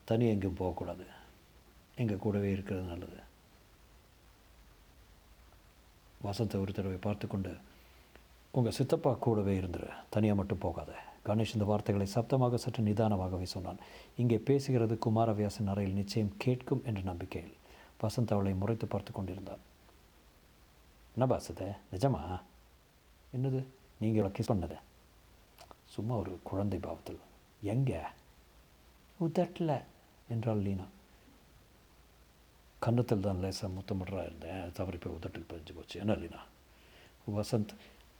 தனி 0.03 0.27
எங்கேயும் 0.27 0.53
போகக்கூடாது. 0.53 1.05
எங்கள் 1.95 2.17
கூடவே 2.17 2.51
இருக்கிறது 2.51 2.85
நல்லது. 2.85 3.17
வசந்தை 6.23 6.59
ஒரு 6.59 6.73
தடவை 6.73 6.97
பார்த்து 6.97 7.27
கொண்டு 7.27 7.55
உங்கள் 8.51 8.71
சித்தப்பா 8.71 9.13
கூடவே 9.13 9.59
இருந்துரு. 9.59 9.89
தனியாக 10.09 10.37
மட்டும் 10.37 10.57
போகாத. 10.57 10.93
கணேஷ் 11.25 11.53
இந்த 11.53 11.65
வார்த்தைகளை 11.65 12.11
சப்தமாக 12.13 12.55
சற்று 12.55 12.83
நிதானமாகவே 12.83 13.43
சொன்னான். 13.43 13.77
இங்கே 14.17 14.37
பேசுகிறது 14.37 14.97
குமாரவியாசன் 15.05 15.67
அறையில் 15.67 15.93
நிச்சயம் 15.93 16.33
கேட்கும் 16.37 16.81
என்ற 16.85 17.01
நம்பிக்கையில். 17.01 17.53
வசந்த் 18.01 18.31
அவளை 18.31 18.53
முறைத்து 18.53 18.87
பார்த்து 18.87 19.11
கொண்டிருந்தான் 19.11 19.75
என்ன 21.17 21.29
பாசத்தை 21.29 21.67
நிஜமா? 21.91 22.41
என்னது? 23.35 23.65
நீங்கள் 23.99 24.23
இவ்வளோ 24.23 24.33
கிஸ் 24.33 24.51
பண்ணது? 24.51 24.75
சும்மா 25.85 26.15
ஒரு 26.15 26.39
குழந்தை 26.43 26.79
பாவத்தில். 26.79 27.19
எங்கே? 27.61 27.99
உதட்டில் 29.19 29.81
என்றாள் 30.29 30.57
லீனா. 30.57 30.83
கன்னத்தில் 32.79 33.19
தான் 33.19 33.39
லேசாக 33.39 33.73
முத்தமிடுறா 33.73 34.21
இருந்தேன். 34.21 34.71
தவறி 34.71 34.97
போய் 34.97 35.13
உதட்டுக்கு 35.13 35.53
பதிஞ்சு 35.53 35.75
போச்சு. 35.75 35.99
என்ன 35.99 36.13
லீனா? 36.13 36.41
வசந்த். 37.35 37.73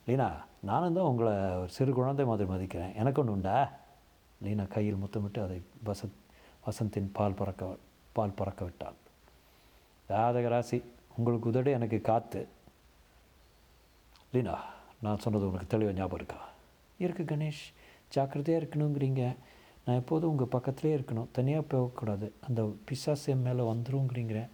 லீனா 0.06 0.46
நானும் 0.62 0.94
தான் 0.94 1.04
உங்களை 1.04 1.34
ஒரு 1.34 1.70
சிறு 1.70 1.94
குழந்தை 1.94 2.26
மாதிரி 2.26 2.50
மதிக்கிறேன். 2.50 2.96
எனக்கு 2.96 3.22
ஒன்று 3.22 3.34
உண்டா? 3.34 3.72
லீனா 4.42 4.64
கையில் 4.64 4.96
முத்தமிட்டு 4.96 5.44
அதை 5.44 5.62
வசந்த் 5.86 6.20
வசந்தின் 6.66 7.10
பால் 7.14 7.34
பறக்க 7.34 7.76
பால் 8.14 8.38
பறக்க 8.40 8.64
விட்டாள். 8.64 8.94
ஜாதக 10.08 10.48
ராசி 10.48 10.84
உங்களுக்கு 11.18 11.50
உதடு 11.50 11.72
எனக்கு 11.72 12.02
காற்று 12.02 12.56
லீனா 14.34 14.56
நான் 15.02 15.20
சொன்னது 15.20 15.48
உனக்கு 15.48 15.68
தெளிவாக 15.68 15.98
ஞாபகம் 15.98 16.18
இருக்கா? 16.18 16.50
இருக்கு 16.98 17.24
கணேஷ். 17.24 17.64
ஜாக்கிரதையாக 18.10 18.66
இருக்கணுங்கிறீங்க. 18.66 19.36
நான் 19.86 19.96
எப்போதும் 19.96 20.30
உங்கள் 20.30 20.54
பக்கத்துலேயே 20.56 20.96
இருக்கணும். 20.98 21.28
தனியாக 21.32 21.66
போகக்கூடாது. 21.68 22.34
அந்த 22.48 22.76
பிசாசு 22.86 23.36
மேலே 23.36 23.64
வந்துருங்கிறீங்க. 23.64 24.50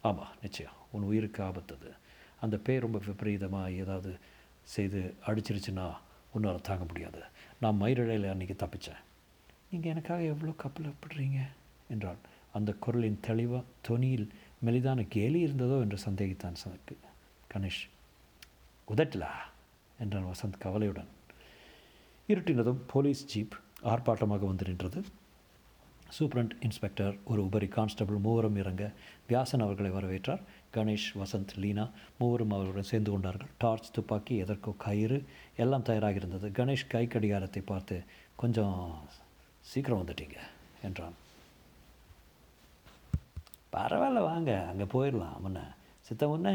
ஆமாம் 0.00 0.32
நிச்சயம். 0.42 0.72
உன் 0.92 1.02
உயிருக்கு 1.02 1.42
ஆபத்து 1.42 1.74
அது 1.74 1.92
அந்த 2.40 2.56
பேர் 2.56 2.80
ரொம்ப 2.80 3.00
விபரீதமாக 3.06 3.72
ஏதாவது 3.72 4.18
செய்து 4.62 5.14
அடிச்சிருச்சுன்னா 5.26 5.86
உன்னால் 6.32 6.60
தாங்க 6.60 6.84
முடியாது. 6.84 7.22
நான் 7.60 7.80
மயிரிழையில் 7.80 8.32
அன்றைக்கி 8.32 8.56
தப்பித்தேன் 8.56 9.02
நீங்கள் 9.70 9.90
எனக்காக 9.90 10.22
எவ்வளோ 10.22 10.52
கப்பலப்படுறீங்க 10.64 11.40
என்றாள். 11.88 12.20
அந்த 12.52 12.72
குரலின் 12.72 13.20
தெளிவாக 13.20 13.64
தொனியில் 13.88 14.28
மெலிதான 14.64 15.06
கேலி 15.08 15.46
இருந்ததோ 15.46 15.80
என்று 15.80 15.98
சந்தேகித்தான் 15.98 16.60
சனக்கு. 16.64 16.96
கணேஷ் 17.54 17.82
உதட்டலா 18.88 19.32
என்றான் 19.98 20.24
வசந்த் 20.24 20.58
கவலையுடன். 20.58 21.08
இருட்டினதும் 22.28 22.80
போலீஸ் 22.86 23.26
ஜீப் 23.26 23.52
ஆர்ப்பாட்டமாக 23.82 24.46
வந்து 24.46 24.66
நின்றது. 24.66 25.04
சூப்ரண்ட் 26.18 26.50
இன்ஸ்பெக்டர் 26.60 27.16
ஒரு 27.24 27.44
உபரி 27.44 27.66
கான்ஸ்டபிள் 27.66 28.16
மூவரும் 28.16 28.56
இறங்க 28.56 28.92
வியாசன் 29.26 29.60
அவர்களை 29.60 29.90
வரவேற்றார். 29.90 30.42
கணேஷ் 30.74 31.10
வசந்த் 31.14 31.56
லீனா 31.56 31.88
மூவரும் 32.18 32.50
அவர்களுடன் 32.50 32.82
சேர்ந்து 32.82 33.10
கொண்டார்கள். 33.10 33.46
டார்ச் 33.58 33.92
துப்பாக்கி 33.92 34.36
எதற்கோ 34.36 34.74
கயிறு 34.78 35.24
எல்லாம் 35.56 35.82
தயாராக 35.82 36.14
இருந்தது 36.14 36.64
கணேஷ் 36.64 36.86
கை 36.88 37.06
கடிகாரத்தை 37.06 37.62
பார்த்து 37.62 38.04
கொஞ்சம் 38.36 38.98
சீக்கிரம் 39.60 40.06
வந்துட்டீங்க 40.06 40.36
என்றான். 40.82 41.12
பரவாயில்ல 43.72 44.20
வாங்க. 44.20 44.66
அங்கே 44.68 44.84
போயிடலாம் 44.84 45.36
முன்ன. 45.44 45.60
சித்த 46.06 46.24
முன்ன 46.30 46.48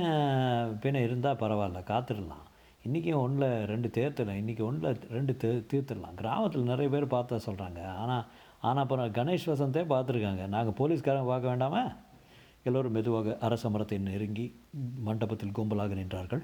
பின்ன 0.82 0.98
இருந்தால் 1.06 1.40
பரவாயில்ல 1.42 1.80
காத்திடலாம். 1.92 2.44
இன்றைக்கும் 2.88 3.22
ஒன்றில் 3.22 3.66
ரெண்டு 3.72 3.88
தேர்த்திடலாம் 3.96 4.40
இன்றைக்கி 4.42 4.64
ஒன்றில் 4.68 5.00
ரெண்டு 5.16 5.34
தே 5.44 5.50
தீர்த்திடலாம். 5.72 6.18
கிராமத்தில் 6.20 6.68
நிறைய 6.72 6.90
பேர் 6.94 7.14
பார்த்தா 7.14 7.38
சொல்கிறாங்க 7.48 7.80
ஆனால் 8.02 8.26
ஆனால் 8.68 8.84
அப்புறம் 8.84 9.16
கணேஷ் 9.18 9.48
வசந்தே 9.52 9.82
பார்த்துருக்காங்க. 9.94 10.44
நாங்கள் 10.56 10.78
போலீஸ்காரங்க 10.80 11.30
பார்க்க 11.32 11.52
வேண்டாமா? 11.52 11.82
எல்லோரும் 12.68 12.96
மெதுவாக 12.98 13.38
அரச 13.48 13.70
மரத்தை 13.70 13.98
நெருங்கி 14.10 14.46
மண்டபத்தில் 15.08 15.56
கும்பலாக 15.60 15.98
நின்றார்கள். 16.02 16.44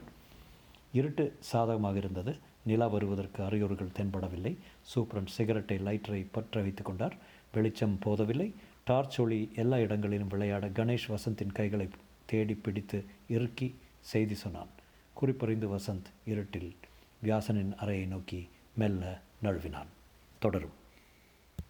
இருட்டு 0.99 1.25
சாதகமாக 1.51 1.97
இருந்தது. 2.03 2.33
நிலா 2.69 2.87
வருவதற்கு 2.95 3.41
அறையோர்கள் 3.47 3.95
தென்படவில்லை. 3.99 4.53
சூப்பரன் 4.93 5.31
சிகரெட்டை 5.35 5.77
லைட்டரை 5.89 6.21
பற்ற 6.37 6.61
வைத்து 6.67 6.85
கொண்டார். 6.89 7.17
வெளிச்சம் 7.55 7.99
போதவில்லை. 8.07 8.49
டார்ச் 8.89 9.19
ஒளி 9.25 9.39
எல்லா 9.63 9.77
இடங்களிலும் 9.85 10.33
விளையாட 10.33 10.65
கணேஷ் 10.79 11.07
வசந்தின் 11.13 11.55
கைகளை 11.59 11.87
தேடி 12.25 12.55
பிடித்து 12.55 13.05
இறுக்கி 13.27 13.75
செய்தி 13.99 14.33
சொன்னான். 14.33 14.69
குறிப்பறிந்து 15.13 15.77
வசந்த் 15.77 16.09
இருட்டில் 16.25 16.75
வியாசனின் 17.23 17.75
அறையை 17.75 18.05
நோக்கி 18.05 18.49
மெல்ல 18.75 19.21
நழுவினான். 19.43 19.87
தொடரும். 20.39 20.83